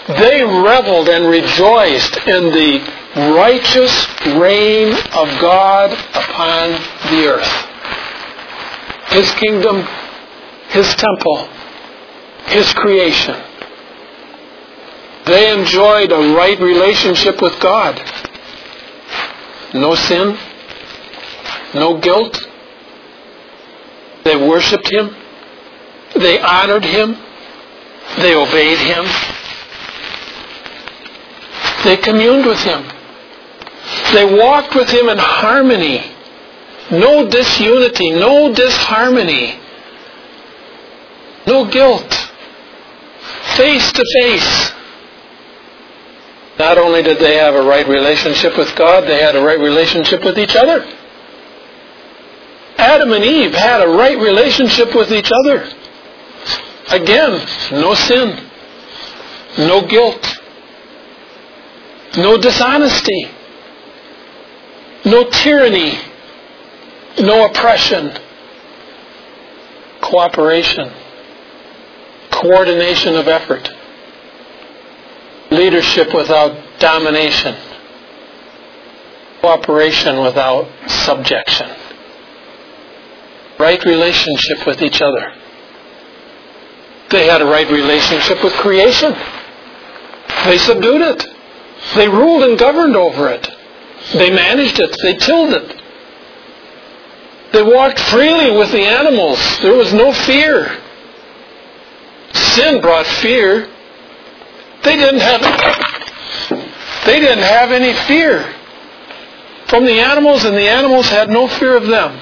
They 0.09 0.43
reveled 0.43 1.09
and 1.09 1.27
rejoiced 1.27 2.17
in 2.27 2.45
the 2.51 3.03
righteous 3.37 4.07
reign 4.39 4.93
of 4.93 5.41
God 5.41 5.93
upon 5.93 6.71
the 7.11 7.27
earth. 7.27 7.69
His 9.11 9.31
kingdom, 9.33 9.87
His 10.69 10.95
temple, 10.97 11.49
His 12.47 12.73
creation. 12.73 13.37
They 15.27 15.53
enjoyed 15.53 16.11
a 16.11 16.35
right 16.35 16.59
relationship 16.59 17.41
with 17.41 17.59
God. 17.61 18.01
No 19.75 19.95
sin, 19.95 20.37
no 21.75 21.99
guilt. 21.99 22.52
They 24.25 24.37
worshiped 24.37 24.91
Him. 24.91 25.15
They 26.15 26.41
honored 26.41 26.85
Him. 26.85 27.17
They 28.19 28.35
obeyed 28.35 28.79
Him. 28.79 29.05
They 31.85 31.97
communed 31.97 32.47
with 32.47 32.61
Him. 32.61 32.85
They 34.13 34.25
walked 34.25 34.75
with 34.75 34.89
Him 34.91 35.09
in 35.09 35.19
harmony. 35.19 36.13
No 36.91 37.27
disunity, 37.29 38.11
no 38.11 38.53
disharmony, 38.53 39.59
no 41.47 41.65
guilt. 41.71 42.13
Face 43.57 43.93
to 43.93 44.05
face. 44.15 44.73
Not 46.59 46.77
only 46.77 47.03
did 47.03 47.19
they 47.19 47.37
have 47.37 47.55
a 47.55 47.63
right 47.63 47.89
relationship 47.89 48.59
with 48.59 48.75
God, 48.77 49.05
they 49.05 49.21
had 49.21 49.37
a 49.37 49.43
right 49.43 49.59
relationship 49.59 50.23
with 50.23 50.39
each 50.39 50.55
other. 50.55 50.87
Adam 52.83 53.13
and 53.13 53.25
Eve 53.25 53.55
had 53.55 53.81
a 53.81 53.87
right 53.87 54.19
relationship 54.19 54.93
with 54.93 55.13
each 55.13 55.31
other. 55.31 55.71
Again, 56.91 57.47
no 57.71 57.95
sin, 57.95 58.51
no 59.59 59.87
guilt, 59.87 60.41
no 62.17 62.37
dishonesty, 62.39 63.31
no 65.05 65.31
tyranny, 65.31 65.97
no 67.21 67.47
oppression, 67.47 68.19
cooperation, 70.01 70.91
coordination 72.33 73.15
of 73.15 73.29
effort, 73.29 73.71
leadership 75.53 76.13
without 76.13 76.57
domination, 76.81 77.55
cooperation 79.41 80.21
without 80.21 80.69
subjection, 80.89 81.71
right 83.63 83.85
relationship 83.85 84.67
with 84.67 84.83
each 84.83 85.01
other. 85.01 85.33
They 87.11 87.27
had 87.27 87.41
a 87.41 87.45
right 87.45 87.71
relationship 87.71 88.43
with 88.43 88.53
creation. 88.55 89.15
They 90.45 90.59
subdued 90.59 91.03
it. 91.03 91.27
They 91.95 92.09
ruled 92.09 92.43
and 92.43 92.59
governed 92.59 92.97
over 92.97 93.29
it. 93.29 93.49
They 94.15 94.31
managed 94.31 94.81
it. 94.81 94.97
They 95.03 95.15
tilled 95.15 95.53
it. 95.55 95.81
They 97.53 97.63
walked 97.63 98.01
freely 98.01 98.57
with 98.57 98.73
the 98.73 98.81
animals. 98.81 99.39
There 99.61 99.77
was 99.77 99.93
no 99.93 100.13
fear. 100.13 100.79
Sin 102.33 102.81
brought 102.81 103.07
fear. 103.07 103.69
They 104.83 104.97
didn't 104.97 105.21
have 105.21 105.43
they 107.05 107.21
didn't 107.21 107.45
have 107.45 107.73
any 107.73 107.93
fear 108.07 108.55
from 109.67 109.85
the 109.85 110.01
animals 110.01 110.45
and 110.45 110.57
the 110.57 110.69
animals 110.69 111.09
had 111.09 111.29
no 111.29 111.49
fear 111.49 111.77
of 111.77 111.87
them. 111.87 112.19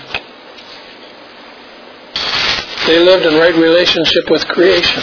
They 2.87 2.99
lived 2.99 3.27
in 3.27 3.35
right 3.35 3.55
relationship 3.55 4.31
with 4.31 4.47
creation. 4.49 5.03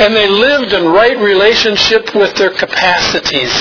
And 0.00 0.14
they 0.14 0.28
lived 0.28 0.72
in 0.72 0.86
right 0.86 1.16
relationship 1.16 2.14
with 2.14 2.34
their 2.34 2.50
capacities. 2.50 3.52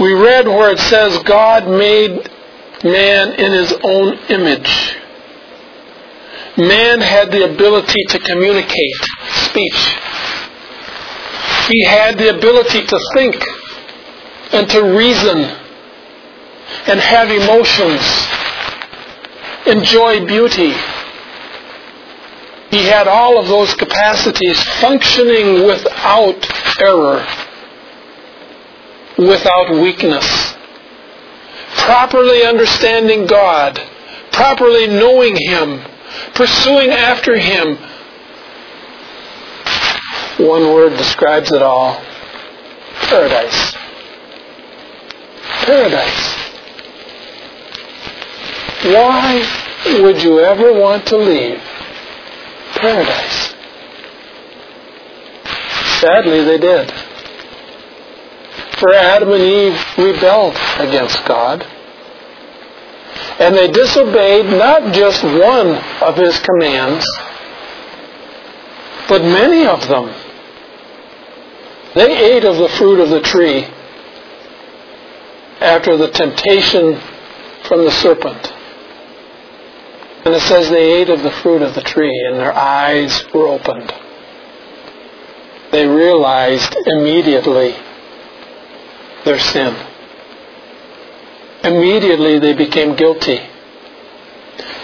We 0.00 0.12
read 0.12 0.46
where 0.46 0.70
it 0.70 0.78
says 0.80 1.22
God 1.22 1.66
made 1.66 2.30
man 2.84 3.32
in 3.32 3.52
his 3.52 3.72
own 3.82 4.18
image. 4.28 4.96
Man 6.56 7.00
had 7.00 7.32
the 7.32 7.52
ability 7.52 8.04
to 8.10 8.18
communicate 8.18 9.00
speech. 9.48 9.96
He 11.68 11.84
had 11.84 12.18
the 12.18 12.36
ability 12.36 12.84
to 12.84 13.00
think 13.14 13.42
and 14.52 14.68
to 14.70 14.82
reason 14.96 15.38
and 16.86 17.00
have 17.00 17.30
emotions, 17.30 18.02
enjoy 19.66 20.26
beauty. 20.26 20.74
He 22.74 22.86
had 22.86 23.06
all 23.06 23.38
of 23.38 23.46
those 23.46 23.72
capacities 23.74 24.62
functioning 24.80 25.66
without 25.66 26.80
error, 26.80 27.24
without 29.16 29.70
weakness 29.70 30.54
properly 31.84 32.44
understanding 32.44 33.26
God, 33.26 33.78
properly 34.32 34.86
knowing 34.86 35.36
Him, 35.36 35.82
pursuing 36.34 36.90
after 36.90 37.36
Him. 37.36 37.76
One 40.38 40.72
word 40.72 40.96
describes 40.96 41.52
it 41.52 41.62
all. 41.62 42.02
Paradise. 43.02 43.74
Paradise. 45.64 46.34
Why 48.84 50.00
would 50.00 50.22
you 50.22 50.40
ever 50.40 50.72
want 50.72 51.06
to 51.08 51.16
leave 51.16 51.62
paradise? 52.84 53.54
Sadly, 56.00 56.44
they 56.44 56.58
did. 56.58 56.92
For 58.78 58.92
Adam 58.92 59.32
and 59.32 59.42
Eve 59.42 59.80
rebelled 59.96 60.56
against 60.78 61.24
God. 61.24 61.66
And 63.38 63.56
they 63.56 63.70
disobeyed 63.70 64.46
not 64.46 64.92
just 64.92 65.24
one 65.24 65.76
of 66.02 66.16
his 66.16 66.38
commands, 66.40 67.06
but 69.08 69.22
many 69.22 69.66
of 69.66 69.88
them. 69.88 70.14
They 71.94 72.32
ate 72.32 72.44
of 72.44 72.56
the 72.58 72.68
fruit 72.68 73.00
of 73.00 73.08
the 73.08 73.20
tree 73.20 73.66
after 75.60 75.96
the 75.96 76.10
temptation 76.10 77.00
from 77.66 77.84
the 77.84 77.90
serpent. 77.90 78.53
And 80.24 80.34
it 80.34 80.40
says 80.40 80.70
they 80.70 81.00
ate 81.00 81.10
of 81.10 81.22
the 81.22 81.30
fruit 81.30 81.60
of 81.60 81.74
the 81.74 81.82
tree 81.82 82.24
and 82.28 82.38
their 82.40 82.54
eyes 82.54 83.24
were 83.34 83.48
opened. 83.48 83.92
They 85.70 85.86
realized 85.86 86.74
immediately 86.86 87.74
their 89.24 89.38
sin. 89.38 89.76
Immediately 91.62 92.38
they 92.38 92.54
became 92.54 92.96
guilty. 92.96 93.40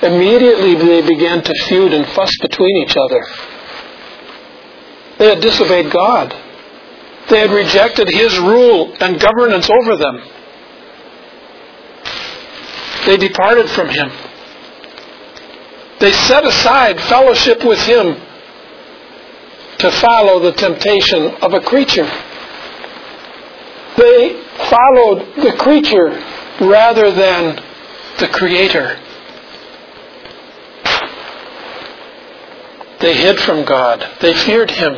Immediately 0.02 0.74
they 0.74 1.08
began 1.08 1.42
to 1.42 1.54
feud 1.68 1.92
and 1.92 2.06
fuss 2.08 2.30
between 2.40 2.76
each 2.78 2.96
other. 2.96 3.26
They 5.18 5.28
had 5.28 5.40
disobeyed 5.40 5.90
God. 5.90 6.34
They 7.30 7.40
had 7.40 7.50
rejected 7.50 8.08
His 8.08 8.38
rule 8.38 8.94
and 9.00 9.20
governance 9.20 9.70
over 9.70 9.96
them. 9.96 10.22
They 13.06 13.16
departed 13.16 13.70
from 13.70 13.88
Him. 13.88 14.10
They 16.00 16.12
set 16.12 16.44
aside 16.44 16.98
fellowship 17.02 17.62
with 17.64 17.78
Him 17.80 18.16
to 19.78 19.90
follow 19.92 20.40
the 20.40 20.52
temptation 20.52 21.34
of 21.42 21.52
a 21.52 21.60
creature. 21.60 22.10
They 23.96 24.42
followed 24.70 25.34
the 25.36 25.54
creature 25.58 26.10
rather 26.60 27.10
than 27.10 27.56
the 28.18 28.28
Creator. 28.28 28.98
They 33.00 33.14
hid 33.14 33.40
from 33.40 33.64
God. 33.64 34.06
They 34.20 34.34
feared 34.34 34.70
Him. 34.70 34.94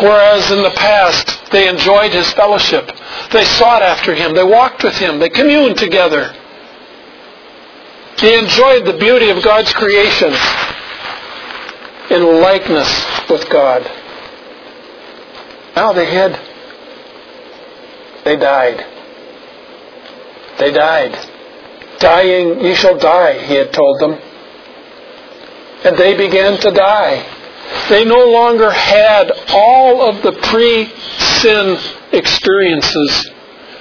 Whereas 0.00 0.50
in 0.50 0.62
the 0.62 0.74
past, 0.76 1.50
they 1.50 1.68
enjoyed 1.68 2.12
His 2.12 2.32
fellowship. 2.32 2.90
They 3.32 3.44
sought 3.44 3.82
after 3.82 4.14
Him. 4.14 4.34
They 4.34 4.44
walked 4.44 4.84
with 4.84 4.96
Him. 4.96 5.18
They 5.18 5.28
communed 5.28 5.76
together. 5.76 6.34
They 8.20 8.36
enjoyed 8.36 8.84
the 8.84 8.96
beauty 8.98 9.30
of 9.30 9.44
God's 9.44 9.72
creation 9.72 10.32
in 12.10 12.40
likeness 12.40 13.06
with 13.30 13.48
God. 13.48 13.82
Now 15.76 15.92
they 15.92 16.10
hid. 16.10 16.38
They 18.24 18.36
died. 18.36 18.84
They 20.58 20.72
died. 20.72 21.16
Dying, 22.00 22.60
ye 22.60 22.74
shall 22.74 22.98
die, 22.98 23.38
he 23.46 23.54
had 23.54 23.72
told 23.72 24.00
them. 24.00 24.18
And 25.84 25.96
they 25.96 26.16
began 26.16 26.58
to 26.60 26.70
die. 26.72 27.24
They 27.88 28.04
no 28.04 28.26
longer 28.26 28.70
had 28.70 29.30
all 29.50 30.08
of 30.08 30.22
the 30.22 30.32
pre-sin 30.32 31.78
experiences 32.12 33.30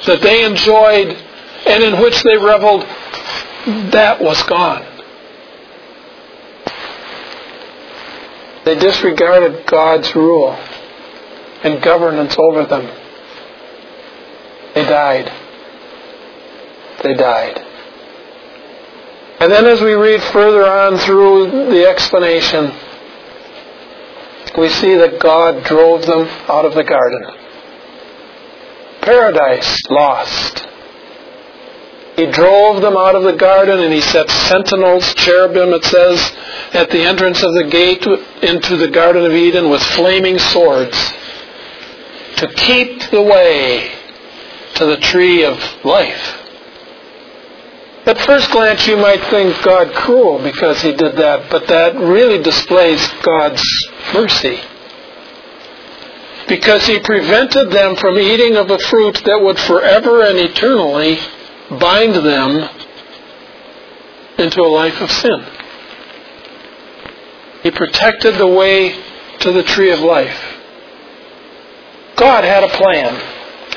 that 0.06 0.22
they 0.22 0.46
enjoyed 0.46 1.18
and 1.66 1.84
in 1.84 2.00
which 2.02 2.22
they 2.24 2.38
reveled. 2.38 2.86
That 3.68 4.22
was 4.22 4.42
gone. 4.44 4.86
They 8.64 8.76
disregarded 8.76 9.66
God's 9.68 10.16
rule 10.16 10.54
and 11.64 11.82
governance 11.82 12.36
over 12.40 12.66
them. 12.66 12.86
They 14.74 14.84
died. 14.84 15.32
They 17.04 17.14
died. 17.14 17.60
And 19.40 19.52
then 19.52 19.66
as 19.66 19.82
we 19.82 19.94
read 19.94 20.22
further 20.24 20.66
on 20.66 20.98
through 20.98 21.70
the 21.70 21.88
explanation, 21.88 22.72
we 24.58 24.70
see 24.70 24.96
that 24.96 25.20
God 25.20 25.66
drove 25.66 26.06
them 26.06 26.28
out 26.48 26.66
of 26.66 26.74
the 26.74 26.84
garden. 26.84 27.26
Paradise 29.02 29.78
lost. 29.90 30.67
He 32.18 32.26
drove 32.26 32.82
them 32.82 32.98
out 32.98 33.14
of 33.14 33.22
the 33.22 33.34
garden 33.34 33.80
and 33.80 33.94
he 33.94 34.02
set 34.02 34.28
sentinels, 34.28 35.14
cherubim, 35.14 35.72
it 35.72 35.86
says, 35.86 36.20
at 36.74 36.90
the 36.90 37.04
entrance 37.04 37.44
of 37.44 37.54
the 37.54 37.66
gate 37.66 38.04
into 38.42 38.76
the 38.76 38.88
Garden 38.88 39.24
of 39.24 39.34
Eden 39.34 39.70
with 39.70 39.84
flaming 39.84 40.40
swords 40.40 40.98
to 42.38 42.48
keep 42.56 43.04
the 43.12 43.22
way 43.22 43.92
to 44.76 44.86
the 44.88 44.98
tree 44.98 45.46
of 45.46 45.60
life. 45.86 46.44
At 48.08 48.18
first 48.20 48.50
glance, 48.50 48.88
you 48.88 48.98
might 48.98 49.24
think 49.26 49.64
God 49.64 49.94
cruel 49.94 50.42
because 50.42 50.82
he 50.82 50.94
did 50.94 51.18
that, 51.18 51.52
but 51.52 51.68
that 51.68 51.96
really 51.98 52.42
displays 52.42 53.06
God's 53.22 53.62
mercy. 54.12 54.60
Because 56.48 56.88
he 56.88 56.98
prevented 56.98 57.70
them 57.70 57.96
from 57.98 58.18
eating 58.18 58.56
of 58.56 58.72
a 58.72 58.80
fruit 58.80 59.22
that 59.26 59.40
would 59.40 59.60
forever 59.60 60.24
and 60.24 60.40
eternally 60.40 61.20
bind 61.70 62.16
them 62.16 62.70
into 64.38 64.62
a 64.62 64.70
life 64.70 65.02
of 65.02 65.12
sin. 65.12 65.46
He 67.64 67.72
protected 67.72 68.36
the 68.36 68.48
way 68.48 68.96
to 69.40 69.52
the 69.52 69.64
tree 69.64 69.92
of 69.92 70.00
life. 70.00 70.40
God 72.16 72.44
had 72.44 72.64
a 72.64 72.70
plan, 72.70 73.14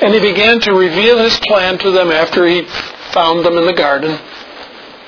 and 0.01 0.13
he 0.13 0.19
began 0.19 0.59
to 0.61 0.73
reveal 0.73 1.17
his 1.19 1.37
plan 1.41 1.77
to 1.79 1.91
them 1.91 2.11
after 2.11 2.47
he 2.47 2.63
found 3.11 3.45
them 3.45 3.57
in 3.57 3.65
the 3.65 3.73
garden. 3.73 4.19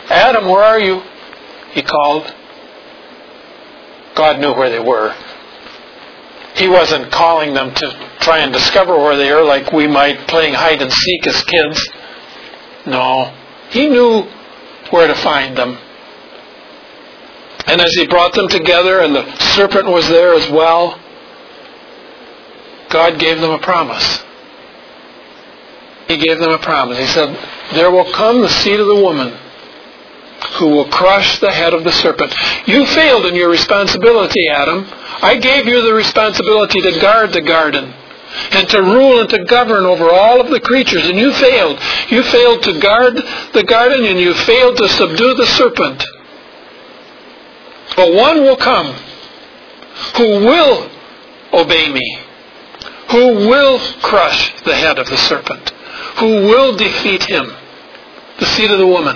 Adam, 0.09 0.49
where 0.49 0.63
are 0.63 0.79
you? 0.79 1.01
He 1.71 1.81
called. 1.81 2.33
God 4.15 4.39
knew 4.39 4.53
where 4.53 4.69
they 4.69 4.79
were. 4.79 5.15
He 6.55 6.67
wasn't 6.67 7.11
calling 7.11 7.53
them 7.53 7.73
to 7.73 8.09
try 8.19 8.39
and 8.39 8.53
discover 8.53 8.95
where 8.97 9.17
they 9.17 9.31
are 9.31 9.43
like 9.43 9.71
we 9.71 9.87
might 9.87 10.27
playing 10.27 10.53
hide 10.53 10.81
and 10.81 10.91
seek 10.91 11.25
as 11.25 11.43
kids. 11.43 11.89
No. 12.85 13.33
He 13.69 13.87
knew 13.87 14.23
where 14.89 15.07
to 15.07 15.15
find 15.15 15.57
them. 15.57 15.77
And 17.65 17.79
as 17.79 17.91
he 17.95 18.07
brought 18.07 18.33
them 18.33 18.49
together 18.49 18.99
and 18.99 19.15
the 19.15 19.35
serpent 19.55 19.87
was 19.87 20.07
there 20.09 20.33
as 20.33 20.49
well, 20.49 20.99
God 22.89 23.19
gave 23.19 23.39
them 23.39 23.51
a 23.51 23.59
promise. 23.59 24.21
He 26.07 26.17
gave 26.17 26.39
them 26.39 26.51
a 26.51 26.59
promise. 26.59 26.99
He 26.99 27.07
said, 27.07 27.37
There 27.73 27.89
will 27.89 28.11
come 28.11 28.41
the 28.41 28.49
seed 28.49 28.79
of 28.79 28.87
the 28.87 28.95
woman 29.01 29.37
who 30.59 30.67
will 30.67 30.89
crush 30.89 31.39
the 31.39 31.51
head 31.51 31.73
of 31.73 31.85
the 31.85 31.91
serpent. 31.91 32.35
You 32.67 32.85
failed 32.85 33.25
in 33.25 33.35
your 33.35 33.49
responsibility, 33.49 34.49
Adam. 34.51 34.85
I 35.21 35.37
gave 35.37 35.65
you 35.65 35.81
the 35.81 35.93
responsibility 35.93 36.81
to 36.81 36.99
guard 36.99 37.31
the 37.31 37.41
garden 37.41 37.93
and 38.51 38.67
to 38.69 38.81
rule 38.81 39.19
and 39.19 39.29
to 39.29 39.43
govern 39.45 39.85
over 39.85 40.09
all 40.09 40.41
of 40.41 40.49
the 40.49 40.59
creatures, 40.59 41.05
and 41.07 41.17
you 41.17 41.33
failed. 41.33 41.79
You 42.09 42.23
failed 42.23 42.63
to 42.63 42.79
guard 42.79 43.15
the 43.53 43.63
garden 43.63 44.05
and 44.05 44.19
you 44.19 44.33
failed 44.33 44.77
to 44.77 44.89
subdue 44.89 45.33
the 45.35 45.45
serpent. 45.45 46.03
But 47.95 48.13
one 48.13 48.41
will 48.41 48.57
come 48.57 48.95
who 50.17 50.45
will 50.45 50.89
obey 51.53 51.91
me, 51.91 52.19
who 53.11 53.47
will 53.47 53.79
crush 54.01 54.63
the 54.63 54.75
head 54.75 54.97
of 54.97 55.07
the 55.07 55.17
serpent, 55.17 55.69
who 56.17 56.47
will 56.47 56.75
defeat 56.75 57.23
him, 57.23 57.53
the 58.39 58.45
seed 58.45 58.71
of 58.71 58.79
the 58.79 58.87
woman. 58.87 59.15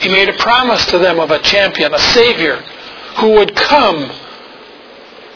He 0.00 0.08
made 0.08 0.28
a 0.28 0.36
promise 0.38 0.84
to 0.86 0.98
them 0.98 1.20
of 1.20 1.30
a 1.30 1.38
champion, 1.38 1.94
a 1.94 1.98
savior, 1.98 2.56
who 3.20 3.30
would 3.32 3.54
come, 3.54 4.10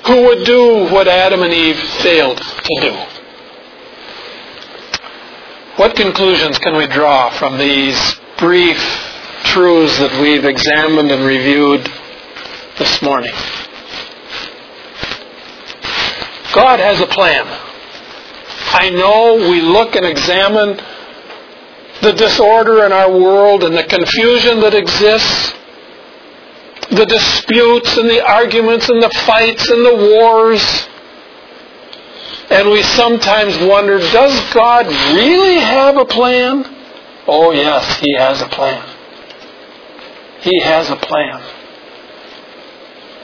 who 0.06 0.22
would 0.26 0.44
do 0.44 0.88
what 0.92 1.08
Adam 1.08 1.42
and 1.42 1.52
Eve 1.52 1.78
failed 2.02 2.38
to 2.38 2.80
do. 2.80 2.92
What 5.76 5.94
conclusions 5.94 6.58
can 6.58 6.76
we 6.76 6.86
draw 6.86 7.30
from 7.30 7.58
these 7.58 7.98
brief 8.38 8.78
truths 9.44 9.98
that 9.98 10.20
we've 10.20 10.44
examined 10.44 11.10
and 11.10 11.24
reviewed 11.24 11.90
this 12.78 13.02
morning? 13.02 13.32
God 16.54 16.80
has 16.80 17.00
a 17.00 17.06
plan. 17.06 17.44
I 18.72 18.90
know 18.90 19.50
we 19.50 19.60
look 19.60 19.94
and 19.96 20.06
examine 20.06 20.80
the 22.00 22.12
disorder 22.12 22.84
in 22.84 22.92
our 22.92 23.10
world 23.10 23.64
and 23.64 23.76
the 23.76 23.84
confusion 23.84 24.60
that 24.60 24.74
exists, 24.74 25.52
the 26.90 27.06
disputes 27.06 27.96
and 27.96 28.08
the 28.08 28.24
arguments 28.24 28.88
and 28.88 29.02
the 29.02 29.10
fights 29.10 29.68
and 29.68 29.84
the 29.84 29.94
wars. 29.94 30.88
And 32.48 32.70
we 32.70 32.82
sometimes 32.82 33.58
wonder, 33.58 33.98
does 33.98 34.54
God 34.54 34.86
really 34.86 35.58
have 35.58 35.96
a 35.96 36.04
plan? 36.04 36.64
Oh 37.26 37.50
yes, 37.50 37.98
He 37.98 38.14
has 38.16 38.40
a 38.40 38.46
plan. 38.46 38.88
He 40.40 40.60
has 40.62 40.90
a 40.90 40.96
plan. 40.96 41.42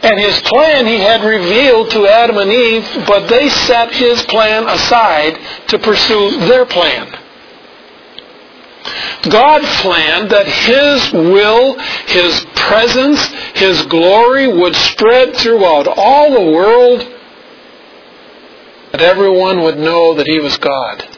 And 0.02 0.18
his 0.18 0.40
plan 0.40 0.84
he 0.84 0.98
had 0.98 1.22
revealed 1.22 1.90
to 1.90 2.08
Adam 2.08 2.36
and 2.38 2.50
Eve, 2.50 3.06
but 3.06 3.28
they 3.28 3.48
set 3.48 3.92
his 3.92 4.20
plan 4.24 4.68
aside 4.68 5.38
to 5.68 5.78
pursue 5.78 6.40
their 6.40 6.66
plan. 6.66 7.21
God 9.29 9.62
planned 9.81 10.31
that 10.31 10.47
His 10.47 11.12
will, 11.12 11.79
His 12.07 12.45
presence, 12.57 13.25
His 13.55 13.83
glory 13.87 14.49
would 14.49 14.75
spread 14.75 15.37
throughout 15.37 15.87
all 15.87 16.33
the 16.33 16.53
world, 16.53 17.01
that 18.90 19.01
everyone 19.01 19.62
would 19.62 19.79
know 19.79 20.14
that 20.14 20.27
He 20.27 20.40
was 20.40 20.57
God. 20.59 21.09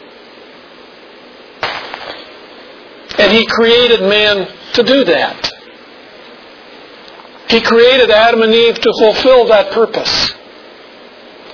And 3.18 3.32
He 3.32 3.46
created 3.46 4.00
man 4.00 4.48
to 4.74 4.82
do 4.82 5.04
that. 5.04 5.50
He 7.48 7.60
created 7.60 8.10
Adam 8.10 8.42
and 8.42 8.52
Eve 8.52 8.80
to 8.80 8.92
fulfill 8.98 9.46
that 9.46 9.72
purpose. 9.72 10.32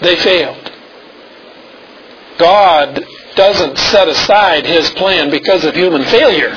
They 0.00 0.16
failed. 0.16 0.72
God 2.38 3.04
doesn't 3.36 3.78
set 3.78 4.08
aside 4.08 4.66
His 4.66 4.90
plan 4.90 5.30
because 5.30 5.64
of 5.64 5.74
human 5.74 6.04
failure. 6.04 6.54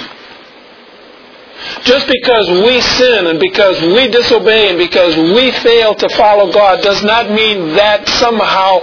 Just 1.83 2.07
because 2.07 2.49
we 2.49 2.81
sin 2.81 3.27
and 3.27 3.39
because 3.39 3.81
we 3.81 4.07
disobey 4.07 4.69
and 4.69 4.77
because 4.77 5.15
we 5.15 5.51
fail 5.51 5.95
to 5.95 6.09
follow 6.09 6.51
God 6.51 6.81
does 6.81 7.03
not 7.03 7.29
mean 7.31 7.75
that 7.75 8.07
somehow 8.07 8.81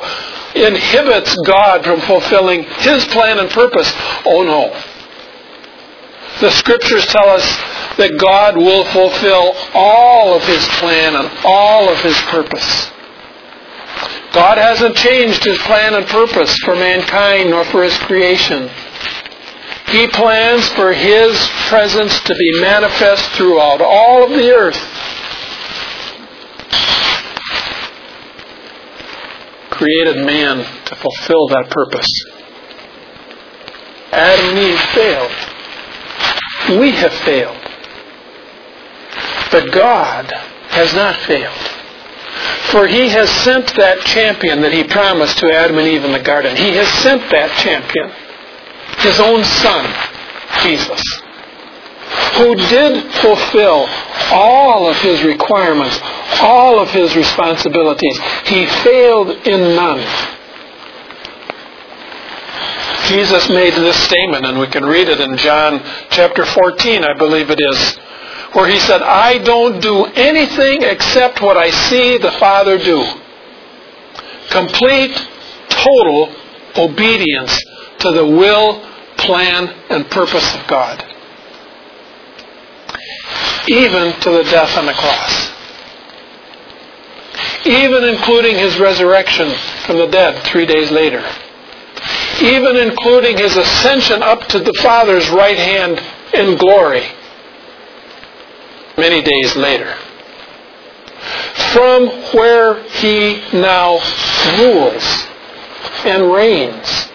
inhibits 0.55 1.35
God 1.46 1.85
from 1.85 2.00
fulfilling 2.00 2.64
His 2.81 3.05
plan 3.07 3.38
and 3.38 3.50
purpose. 3.50 3.90
Oh 4.24 4.42
no. 4.44 4.70
The 6.40 6.50
scriptures 6.53 7.07
tell 7.07 7.29
us 7.29 7.44
that 7.98 8.16
God 8.18 8.57
will 8.57 8.85
fulfill 8.87 9.55
all 9.74 10.35
of 10.35 10.42
His 10.44 10.66
plan 10.79 11.16
and 11.16 11.31
all 11.44 11.88
of 11.88 12.00
His 12.00 12.18
purpose. 12.22 12.90
God 14.33 14.59
hasn't 14.59 14.97
changed 14.97 15.45
His 15.45 15.59
plan 15.59 15.95
and 15.95 16.07
purpose 16.07 16.57
for 16.64 16.75
mankind 16.75 17.51
nor 17.51 17.64
for 17.64 17.83
His 17.83 17.97
creation. 17.99 18.71
He 19.87 20.07
plans 20.09 20.69
for 20.71 20.93
His 20.93 21.37
presence 21.69 22.21
to 22.21 22.35
be 22.35 22.61
manifest 22.61 23.31
throughout 23.33 23.81
all 23.81 24.25
of 24.25 24.31
the 24.31 24.51
earth. 24.51 24.79
created 29.81 30.27
man 30.27 30.59
to 30.85 30.95
fulfill 30.95 31.49
that 31.49 31.71
purpose. 31.71 32.07
Adam 34.12 34.51
and 34.51 34.59
Eve 34.59 34.81
failed. 34.93 36.81
We 36.81 36.90
have 36.93 37.14
failed. 37.25 37.57
But 39.51 39.73
God 39.73 40.31
has 40.69 40.95
not 40.95 41.16
failed. 41.16 41.80
For 42.70 42.87
he 42.87 43.09
has 43.09 43.31
sent 43.42 43.74
that 43.76 44.00
champion 44.00 44.61
that 44.62 44.72
he 44.72 44.85
promised 44.85 45.38
to 45.38 45.53
Adam 45.53 45.79
and 45.79 45.88
Eve 45.88 46.05
in 46.05 46.12
the 46.12 46.22
garden. 46.22 46.57
He 46.57 46.70
has 46.76 46.88
sent 47.03 47.22
that 47.31 47.50
champion, 47.59 48.11
his 48.98 49.18
own 49.18 49.44
son, 49.44 49.85
Jesus, 50.62 51.03
who 52.37 52.55
did 52.55 53.12
fulfill 53.14 53.87
all 54.31 54.88
of 54.88 54.96
his 54.98 55.22
requirements, 55.24 55.98
all 56.40 56.79
of 56.79 56.90
his 56.90 57.16
responsibilities. 57.16 58.18
He 58.46 58.66
failed 58.66 59.31
in 59.46 59.74
none. 59.74 60.07
Jesus 63.09 63.48
made 63.48 63.74
this 63.74 63.96
statement, 64.05 64.46
and 64.46 64.59
we 64.59 64.68
can 64.68 64.85
read 64.85 65.09
it 65.09 65.20
in 65.20 65.37
John 65.37 65.83
chapter 66.11 66.44
14, 66.44 67.05
I 67.05 67.14
believe 67.14 67.50
it 67.50 67.59
is, 67.61 67.98
where 68.53 68.69
he 68.69 68.79
said, 68.79 69.03
I 69.03 69.39
don't 69.39 69.81
do 69.81 70.07
anything 70.07 70.83
except 70.83 71.41
what 71.41 71.57
I 71.57 71.71
see 71.71 72.19
the 72.19 72.33
Father 72.33 72.79
do. 72.79 73.05
Complete, 74.51 75.15
total 75.69 76.35
obedience 76.77 77.57
to 78.01 78.11
the 78.13 78.27
will, 78.27 78.85
plan, 79.19 79.69
and 79.91 80.11
purpose 80.11 80.55
of 80.57 80.67
God. 80.67 81.05
Even 83.69 84.13
to 84.21 84.31
the 84.31 84.45
death 84.45 84.77
on 84.77 84.87
the 84.87 84.95
cross. 84.95 85.53
Even 87.67 88.05
including 88.05 88.57
his 88.57 88.81
resurrection 88.81 89.49
from 89.87 89.99
the 89.99 90.09
dead 90.09 90.43
three 90.45 90.67
days 90.67 90.91
later. 90.91 91.25
Even 92.41 92.77
including 92.77 93.37
his 93.37 93.57
ascension 93.57 94.23
up 94.23 94.41
to 94.49 94.59
the 94.59 94.73
Father's 94.83 95.29
right 95.31 95.59
hand 95.59 96.01
in 96.35 96.57
glory 96.57 97.05
many 98.96 99.22
days 99.22 99.57
later. 99.57 99.96
From 101.72 102.09
where 102.35 102.83
he 102.88 103.42
now 103.53 103.98
rules 104.59 105.26
and 106.05 106.33
reigns 106.33 107.09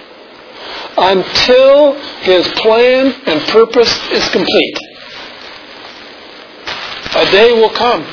until 0.97 1.93
his 2.21 2.47
plan 2.53 3.13
and 3.25 3.41
purpose 3.49 4.09
is 4.11 4.27
complete. 4.29 4.77
A 7.15 7.31
day 7.31 7.53
will 7.53 7.69
come 7.69 8.05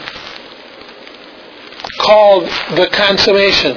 called 2.01 2.45
the 2.77 2.89
consummation 2.93 3.77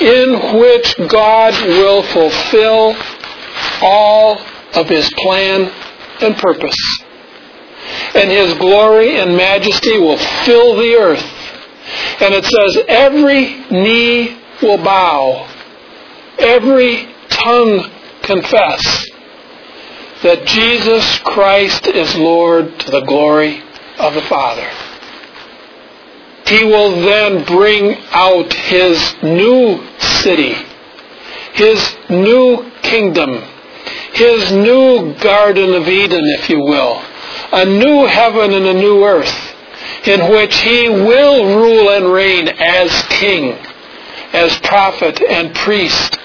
in 0.00 0.58
which 0.58 0.94
God 1.08 1.54
will 1.66 2.02
fulfill 2.02 2.96
all 3.82 4.38
of 4.74 4.88
his 4.88 5.08
plan 5.18 5.72
and 6.22 6.36
purpose. 6.36 6.76
And 8.14 8.30
his 8.30 8.54
glory 8.54 9.18
and 9.18 9.36
majesty 9.36 9.98
will 9.98 10.18
fill 10.18 10.76
the 10.76 10.94
earth. 10.94 11.24
And 12.20 12.34
it 12.34 12.44
says, 12.44 12.84
every 12.88 13.56
knee 13.70 14.38
will 14.62 14.78
bow, 14.78 15.48
every 16.38 17.08
tongue 17.28 17.90
confess 18.22 19.10
that 20.22 20.46
Jesus 20.46 21.18
Christ 21.18 21.86
is 21.86 22.16
Lord 22.16 22.78
to 22.80 22.90
the 22.90 23.02
glory 23.02 23.62
of 23.98 24.14
the 24.14 24.22
Father. 24.22 24.70
He 26.46 26.64
will 26.64 26.90
then 27.02 27.44
bring 27.44 27.96
out 28.10 28.52
his 28.52 29.14
new 29.22 29.86
city, 29.98 30.54
his 31.52 31.96
new 32.08 32.70
kingdom, 32.82 33.42
his 34.14 34.52
new 34.52 35.14
Garden 35.14 35.74
of 35.74 35.88
Eden, 35.88 36.22
if 36.38 36.48
you 36.48 36.60
will, 36.60 37.02
a 37.52 37.64
new 37.64 38.06
heaven 38.06 38.52
and 38.52 38.66
a 38.66 38.74
new 38.74 39.04
earth 39.04 39.54
in 40.06 40.30
which 40.30 40.56
he 40.58 40.88
will 40.88 41.56
rule 41.56 41.90
and 41.90 42.12
reign 42.12 42.48
as 42.48 42.90
king, 43.08 43.58
as 44.32 44.56
prophet 44.60 45.20
and 45.22 45.54
priest, 45.54 46.18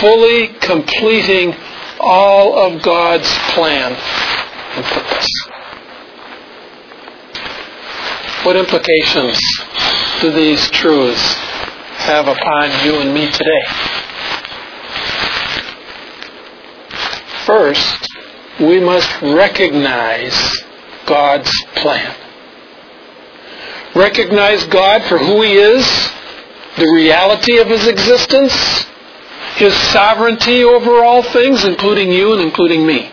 fully 0.00 0.48
completing 0.60 1.54
all 2.00 2.58
of 2.58 2.82
God's 2.82 3.30
plan 3.52 3.92
and 3.92 4.84
purpose. 4.84 5.28
What 8.44 8.56
implications 8.56 9.40
do 10.20 10.30
these 10.30 10.70
truths 10.70 11.34
have 11.98 12.28
upon 12.28 12.70
you 12.84 13.00
and 13.00 13.12
me 13.12 13.30
today? 13.30 13.62
First, 17.46 18.08
we 18.58 18.80
must 18.80 19.22
recognize 19.22 20.64
God's 21.06 21.52
plan. 21.76 22.16
Recognize 23.94 24.64
God 24.64 25.04
for 25.04 25.16
who 25.16 25.42
He 25.42 25.52
is, 25.52 25.86
the 26.76 26.90
reality 26.92 27.58
of 27.58 27.68
His 27.68 27.86
existence, 27.86 28.52
His 29.54 29.72
sovereignty 29.92 30.64
over 30.64 31.04
all 31.04 31.22
things, 31.22 31.64
including 31.64 32.10
you 32.10 32.32
and 32.32 32.42
including 32.42 32.84
me. 32.84 33.12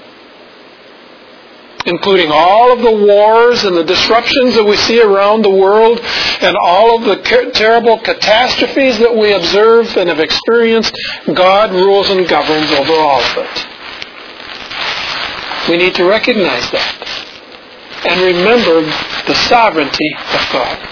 Including 1.86 2.32
all 2.32 2.74
of 2.74 2.82
the 2.82 3.06
wars 3.06 3.64
and 3.66 3.78
the 3.78 3.84
disruptions 3.84 4.56
that 4.56 4.64
we 4.64 4.78
see 4.78 5.00
around 5.00 5.44
the 5.44 5.50
world 5.50 6.00
and 6.42 6.58
all 6.58 6.98
of 6.98 7.04
the 7.04 7.52
terrible 7.54 8.00
catastrophes 8.00 8.98
that 8.98 9.16
we 9.16 9.32
observe 9.32 9.96
and 9.96 10.10
have 10.10 10.20
experienced, 10.20 10.98
God 11.32 11.72
rules 11.72 12.10
and 12.10 12.28
governs 12.28 12.72
over 12.72 12.94
all 12.94 13.22
of 13.22 13.38
it. 13.38 13.73
We 15.70 15.78
need 15.78 15.96
to 15.96 16.04
recognize 16.04 16.70
that 16.72 17.04
and 18.06 18.22
remember 18.22 18.82
the 19.28 19.36
sovereignty 19.48 20.14
of 20.34 20.50
God. 20.52 20.90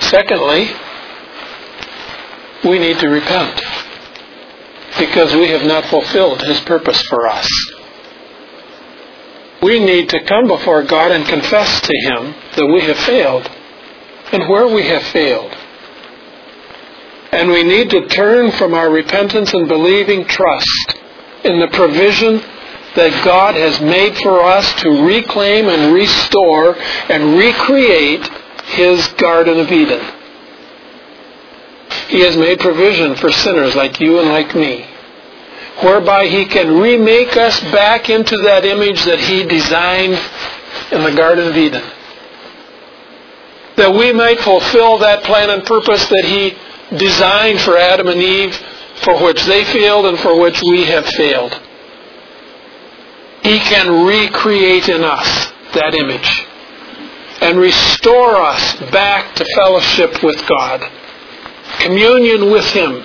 Secondly, 0.00 0.70
we 2.64 2.78
need 2.78 2.98
to 2.98 3.08
repent 3.08 3.60
because 4.98 5.34
we 5.34 5.48
have 5.48 5.64
not 5.64 5.86
fulfilled 5.86 6.42
His 6.42 6.60
purpose 6.60 7.00
for 7.02 7.26
us. 7.26 7.48
We 9.62 9.80
need 9.80 10.08
to 10.10 10.22
come 10.24 10.46
before 10.46 10.84
God 10.84 11.10
and 11.10 11.26
confess 11.26 11.80
to 11.80 11.92
Him 11.92 12.34
that 12.56 12.66
we 12.66 12.80
have 12.82 12.98
failed 12.98 13.50
and 14.32 14.48
where 14.48 14.68
we 14.68 14.86
have 14.86 15.02
failed. 15.02 15.52
And 17.32 17.50
we 17.50 17.64
need 17.64 17.90
to 17.90 18.06
turn 18.08 18.52
from 18.52 18.74
our 18.74 18.90
repentance 18.90 19.52
and 19.52 19.68
believing 19.68 20.26
trust 20.26 20.99
in 21.44 21.60
the 21.60 21.68
provision 21.68 22.42
that 22.94 23.24
God 23.24 23.54
has 23.54 23.80
made 23.80 24.16
for 24.18 24.40
us 24.40 24.72
to 24.82 25.04
reclaim 25.04 25.68
and 25.68 25.94
restore 25.94 26.76
and 26.76 27.38
recreate 27.38 28.28
His 28.66 29.06
Garden 29.14 29.60
of 29.60 29.70
Eden. 29.70 30.00
He 32.08 32.20
has 32.20 32.36
made 32.36 32.58
provision 32.58 33.14
for 33.16 33.30
sinners 33.30 33.76
like 33.76 34.00
you 34.00 34.18
and 34.18 34.28
like 34.28 34.54
me, 34.54 34.86
whereby 35.82 36.26
He 36.26 36.46
can 36.46 36.78
remake 36.80 37.36
us 37.36 37.60
back 37.72 38.10
into 38.10 38.36
that 38.38 38.64
image 38.64 39.04
that 39.04 39.20
He 39.20 39.44
designed 39.44 40.20
in 40.90 41.04
the 41.04 41.14
Garden 41.14 41.48
of 41.48 41.56
Eden. 41.56 41.84
That 43.76 43.94
we 43.94 44.12
might 44.12 44.40
fulfill 44.40 44.98
that 44.98 45.22
plan 45.22 45.48
and 45.50 45.64
purpose 45.64 46.06
that 46.08 46.24
He 46.24 46.56
designed 46.96 47.60
for 47.60 47.78
Adam 47.78 48.08
and 48.08 48.20
Eve 48.20 48.60
for 49.02 49.22
which 49.22 49.44
they 49.44 49.64
failed 49.64 50.06
and 50.06 50.18
for 50.18 50.38
which 50.38 50.60
we 50.62 50.84
have 50.84 51.06
failed. 51.06 51.58
He 53.42 53.58
can 53.58 54.06
recreate 54.06 54.88
in 54.88 55.02
us 55.02 55.52
that 55.72 55.94
image 55.94 56.46
and 57.40 57.58
restore 57.58 58.36
us 58.36 58.76
back 58.90 59.34
to 59.36 59.44
fellowship 59.56 60.22
with 60.22 60.46
God, 60.46 60.82
communion 61.78 62.50
with 62.50 62.66
Him, 62.66 63.02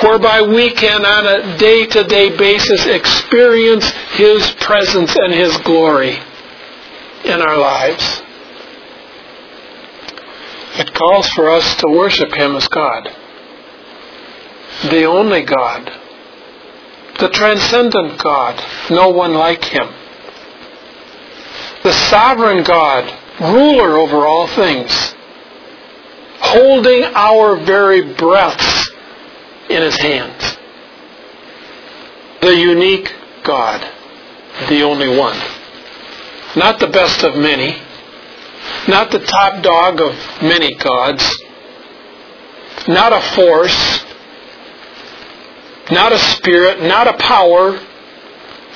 whereby 0.00 0.42
we 0.42 0.70
can 0.70 1.04
on 1.04 1.26
a 1.26 1.58
day-to-day 1.58 2.36
basis 2.36 2.86
experience 2.86 3.90
His 4.12 4.48
presence 4.52 5.16
and 5.16 5.34
His 5.34 5.56
glory 5.58 6.16
in 7.24 7.42
our 7.42 7.58
lives. 7.58 8.22
It 10.78 10.94
calls 10.94 11.28
for 11.30 11.48
us 11.50 11.74
to 11.76 11.88
worship 11.88 12.32
Him 12.32 12.54
as 12.54 12.68
God 12.68 13.12
the 14.84 15.04
only 15.04 15.42
God, 15.42 15.90
the 17.18 17.28
transcendent 17.30 18.22
God, 18.22 18.64
no 18.90 19.08
one 19.08 19.34
like 19.34 19.64
him, 19.64 19.88
the 21.82 21.92
sovereign 21.92 22.62
God, 22.62 23.12
ruler 23.40 23.96
over 23.98 24.26
all 24.26 24.46
things, 24.46 25.14
holding 26.40 27.04
our 27.14 27.56
very 27.56 28.14
breaths 28.14 28.90
in 29.68 29.82
his 29.82 29.96
hands, 29.96 30.56
the 32.40 32.54
unique 32.54 33.12
God, 33.42 33.80
the 34.68 34.82
only 34.82 35.08
one, 35.08 35.38
not 36.56 36.78
the 36.78 36.86
best 36.86 37.24
of 37.24 37.36
many, 37.36 37.82
not 38.86 39.10
the 39.10 39.18
top 39.18 39.62
dog 39.62 40.00
of 40.00 40.14
many 40.42 40.74
gods, 40.76 41.44
not 42.86 43.12
a 43.12 43.20
force, 43.34 44.04
not 45.90 46.12
a 46.12 46.18
spirit, 46.18 46.82
not 46.82 47.08
a 47.08 47.14
power, 47.14 47.80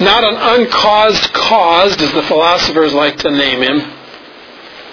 not 0.00 0.24
an 0.24 0.34
uncaused 0.36 1.32
cause, 1.32 1.92
as 2.00 2.12
the 2.12 2.22
philosophers 2.22 2.94
like 2.94 3.16
to 3.18 3.30
name 3.30 3.62
him. 3.62 3.92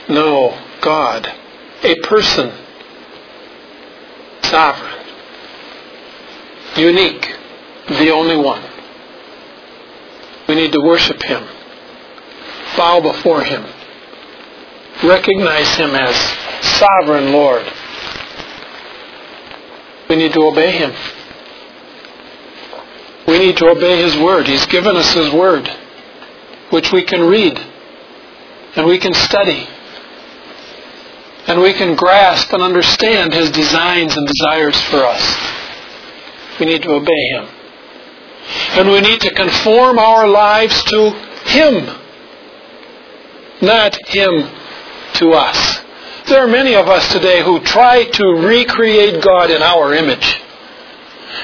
No, 0.10 0.58
God, 0.82 1.32
a 1.84 1.96
person, 2.02 2.52
sovereign, 4.44 5.06
unique, 6.76 7.36
the 7.88 8.12
only 8.12 8.36
one. 8.36 8.64
We 10.48 10.56
need 10.56 10.72
to 10.74 10.82
worship 10.82 11.22
him, 11.22 11.48
bow 12.76 13.02
before 13.02 13.44
him, 13.44 13.66
recognize 15.04 15.76
him 15.76 15.92
as 15.92 16.16
sovereign 16.80 17.32
Lord. 17.32 17.66
We 20.10 20.16
need 20.16 20.34
to 20.34 20.42
obey 20.42 20.72
him. 20.72 20.94
We 23.30 23.38
need 23.38 23.58
to 23.58 23.68
obey 23.68 24.02
his 24.02 24.18
word. 24.18 24.48
He's 24.48 24.66
given 24.66 24.96
us 24.96 25.14
his 25.14 25.32
word, 25.32 25.70
which 26.72 26.92
we 26.92 27.04
can 27.04 27.22
read 27.22 27.60
and 28.76 28.88
we 28.88 28.98
can 28.98 29.14
study 29.14 29.68
and 31.46 31.62
we 31.62 31.74
can 31.74 31.96
grasp 31.96 32.52
and 32.54 32.64
understand 32.64 33.34
his 33.34 33.52
designs 33.52 34.18
and 34.18 34.28
desires 34.28 34.82
for 34.82 35.06
us. 35.06 36.60
We 36.60 36.66
need 36.66 36.82
to 36.82 36.92
obey 36.92 37.28
him. 37.30 37.48
And 38.72 38.90
we 38.90 39.02
need 39.02 39.22
to 39.22 39.34
conform 39.34 40.00
our 40.00 40.28
lives 40.28 40.84
to 40.86 41.12
him, 41.46 41.86
not 43.62 43.96
him 44.08 44.50
to 45.14 45.34
us. 45.34 45.80
There 46.28 46.44
are 46.44 46.48
many 46.48 46.74
of 46.74 46.88
us 46.88 47.12
today 47.12 47.44
who 47.44 47.60
try 47.60 48.06
to 48.06 48.26
recreate 48.26 49.24
God 49.24 49.52
in 49.52 49.62
our 49.62 49.94
image 49.94 50.42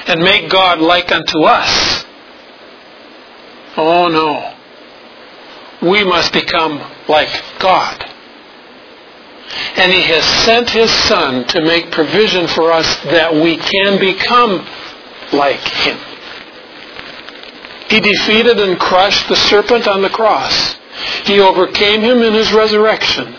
and 0.06 0.22
make 0.22 0.50
God 0.50 0.80
like 0.80 1.10
unto 1.12 1.40
us. 1.40 2.04
Oh 3.76 4.08
no. 4.08 4.54
We 5.88 6.04
must 6.04 6.32
become 6.32 6.80
like 7.08 7.28
God. 7.58 8.04
And 9.76 9.92
He 9.92 10.02
has 10.02 10.24
sent 10.44 10.70
His 10.70 10.90
Son 10.90 11.46
to 11.48 11.62
make 11.62 11.90
provision 11.90 12.46
for 12.48 12.72
us 12.72 12.96
that 13.04 13.34
we 13.34 13.56
can 13.56 13.98
become 14.00 14.66
like 15.32 15.60
Him. 15.60 15.98
He 17.88 18.00
defeated 18.00 18.58
and 18.58 18.78
crushed 18.80 19.28
the 19.28 19.36
serpent 19.36 19.86
on 19.86 20.02
the 20.02 20.10
cross. 20.10 20.76
He 21.24 21.40
overcame 21.40 22.00
him 22.00 22.18
in 22.22 22.32
His 22.32 22.52
resurrection. 22.52 23.34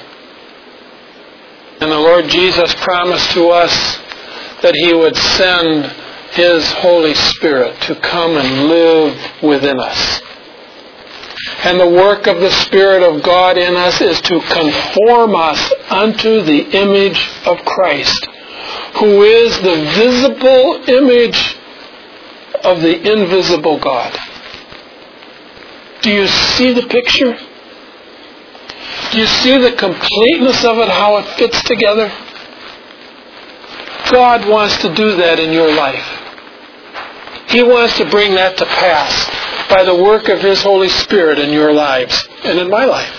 And 1.80 1.92
the 1.92 2.00
Lord 2.00 2.28
Jesus 2.28 2.74
promised 2.76 3.32
to 3.32 3.50
us 3.50 3.98
that 4.62 4.74
He 4.76 4.94
would 4.94 5.16
send 5.16 5.94
His 6.32 6.72
Holy 6.74 7.14
Spirit 7.14 7.80
to 7.82 7.96
come 7.96 8.38
and 8.38 8.68
live 8.68 9.42
within 9.42 9.80
us. 9.80 10.22
And 11.64 11.80
the 11.80 11.90
work 11.90 12.28
of 12.28 12.40
the 12.40 12.52
Spirit 12.52 13.04
of 13.04 13.24
God 13.24 13.58
in 13.58 13.76
us 13.76 14.02
is 14.02 14.22
to 14.22 14.40
conform 14.40 15.36
us 15.36 15.74
unto 15.90 16.42
the 16.42 16.78
image 16.78 17.30
of 17.46 17.58
Christ, 17.66 18.28
who 19.00 19.24
is 19.24 19.56
the 19.62 19.76
visible 19.96 20.84
image 20.88 21.58
of 22.64 22.82
the 22.82 23.14
invisible 23.14 23.80
God. 23.80 24.18
Do 26.02 26.12
you 26.12 26.28
see 26.28 26.74
the 26.74 26.88
picture? 26.88 27.38
Do 29.12 29.20
you 29.20 29.28
see 29.28 29.58
the 29.58 29.72
completeness 29.72 30.64
of 30.66 30.78
it, 30.80 30.90
how 30.90 31.18
it 31.18 31.28
fits 31.38 31.62
together? 31.64 32.12
God 34.12 34.48
wants 34.48 34.78
to 34.82 34.94
do 34.94 35.16
that 35.18 35.40
in 35.40 35.52
your 35.52 35.74
life. 35.74 36.06
He 37.50 37.64
wants 37.64 37.98
to 37.98 38.10
bring 38.10 38.36
that 38.36 38.58
to 38.58 38.66
pass 38.66 39.70
by 39.70 39.84
the 39.84 39.96
work 39.96 40.30
of 40.30 40.40
His 40.40 40.62
Holy 40.62 40.90
Spirit 40.90 41.40
in 41.40 41.52
your 41.52 41.74
lives 41.74 42.28
and 42.44 42.60
in 42.60 42.70
my 42.70 42.86
life. 42.86 43.16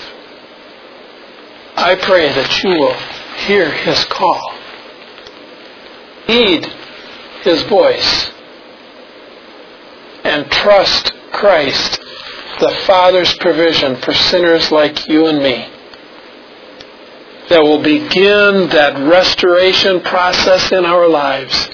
I 1.76 1.94
pray 1.94 2.32
that 2.32 2.62
you 2.62 2.70
will 2.70 2.94
hear 3.46 3.70
His 3.70 4.04
call, 4.06 4.54
heed 6.26 6.66
His 7.42 7.62
voice, 7.64 8.30
and 10.24 10.50
trust 10.50 11.12
Christ, 11.32 12.00
the 12.60 12.74
Father's 12.86 13.32
provision 13.38 13.96
for 13.96 14.12
sinners 14.12 14.70
like 14.70 15.08
you 15.08 15.26
and 15.26 15.38
me 15.38 15.77
that 17.48 17.62
will 17.62 17.82
begin 17.82 18.68
that 18.70 18.98
restoration 19.08 20.00
process 20.00 20.70
in 20.72 20.84
our 20.84 21.08
lives 21.08 21.68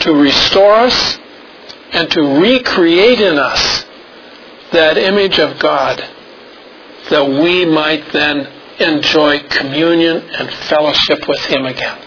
to 0.00 0.14
restore 0.14 0.74
us 0.74 1.18
and 1.92 2.10
to 2.10 2.22
recreate 2.40 3.20
in 3.20 3.38
us 3.38 3.84
that 4.72 4.96
image 4.96 5.38
of 5.38 5.58
God 5.58 5.98
that 7.10 7.26
we 7.26 7.66
might 7.66 8.10
then 8.12 8.46
enjoy 8.78 9.40
communion 9.48 10.16
and 10.30 10.50
fellowship 10.68 11.28
with 11.28 11.40
Him 11.46 11.66
again. 11.66 11.98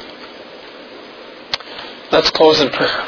Let's 2.11 2.31
close 2.31 2.59
in 2.61 2.69
prayer. 2.69 3.07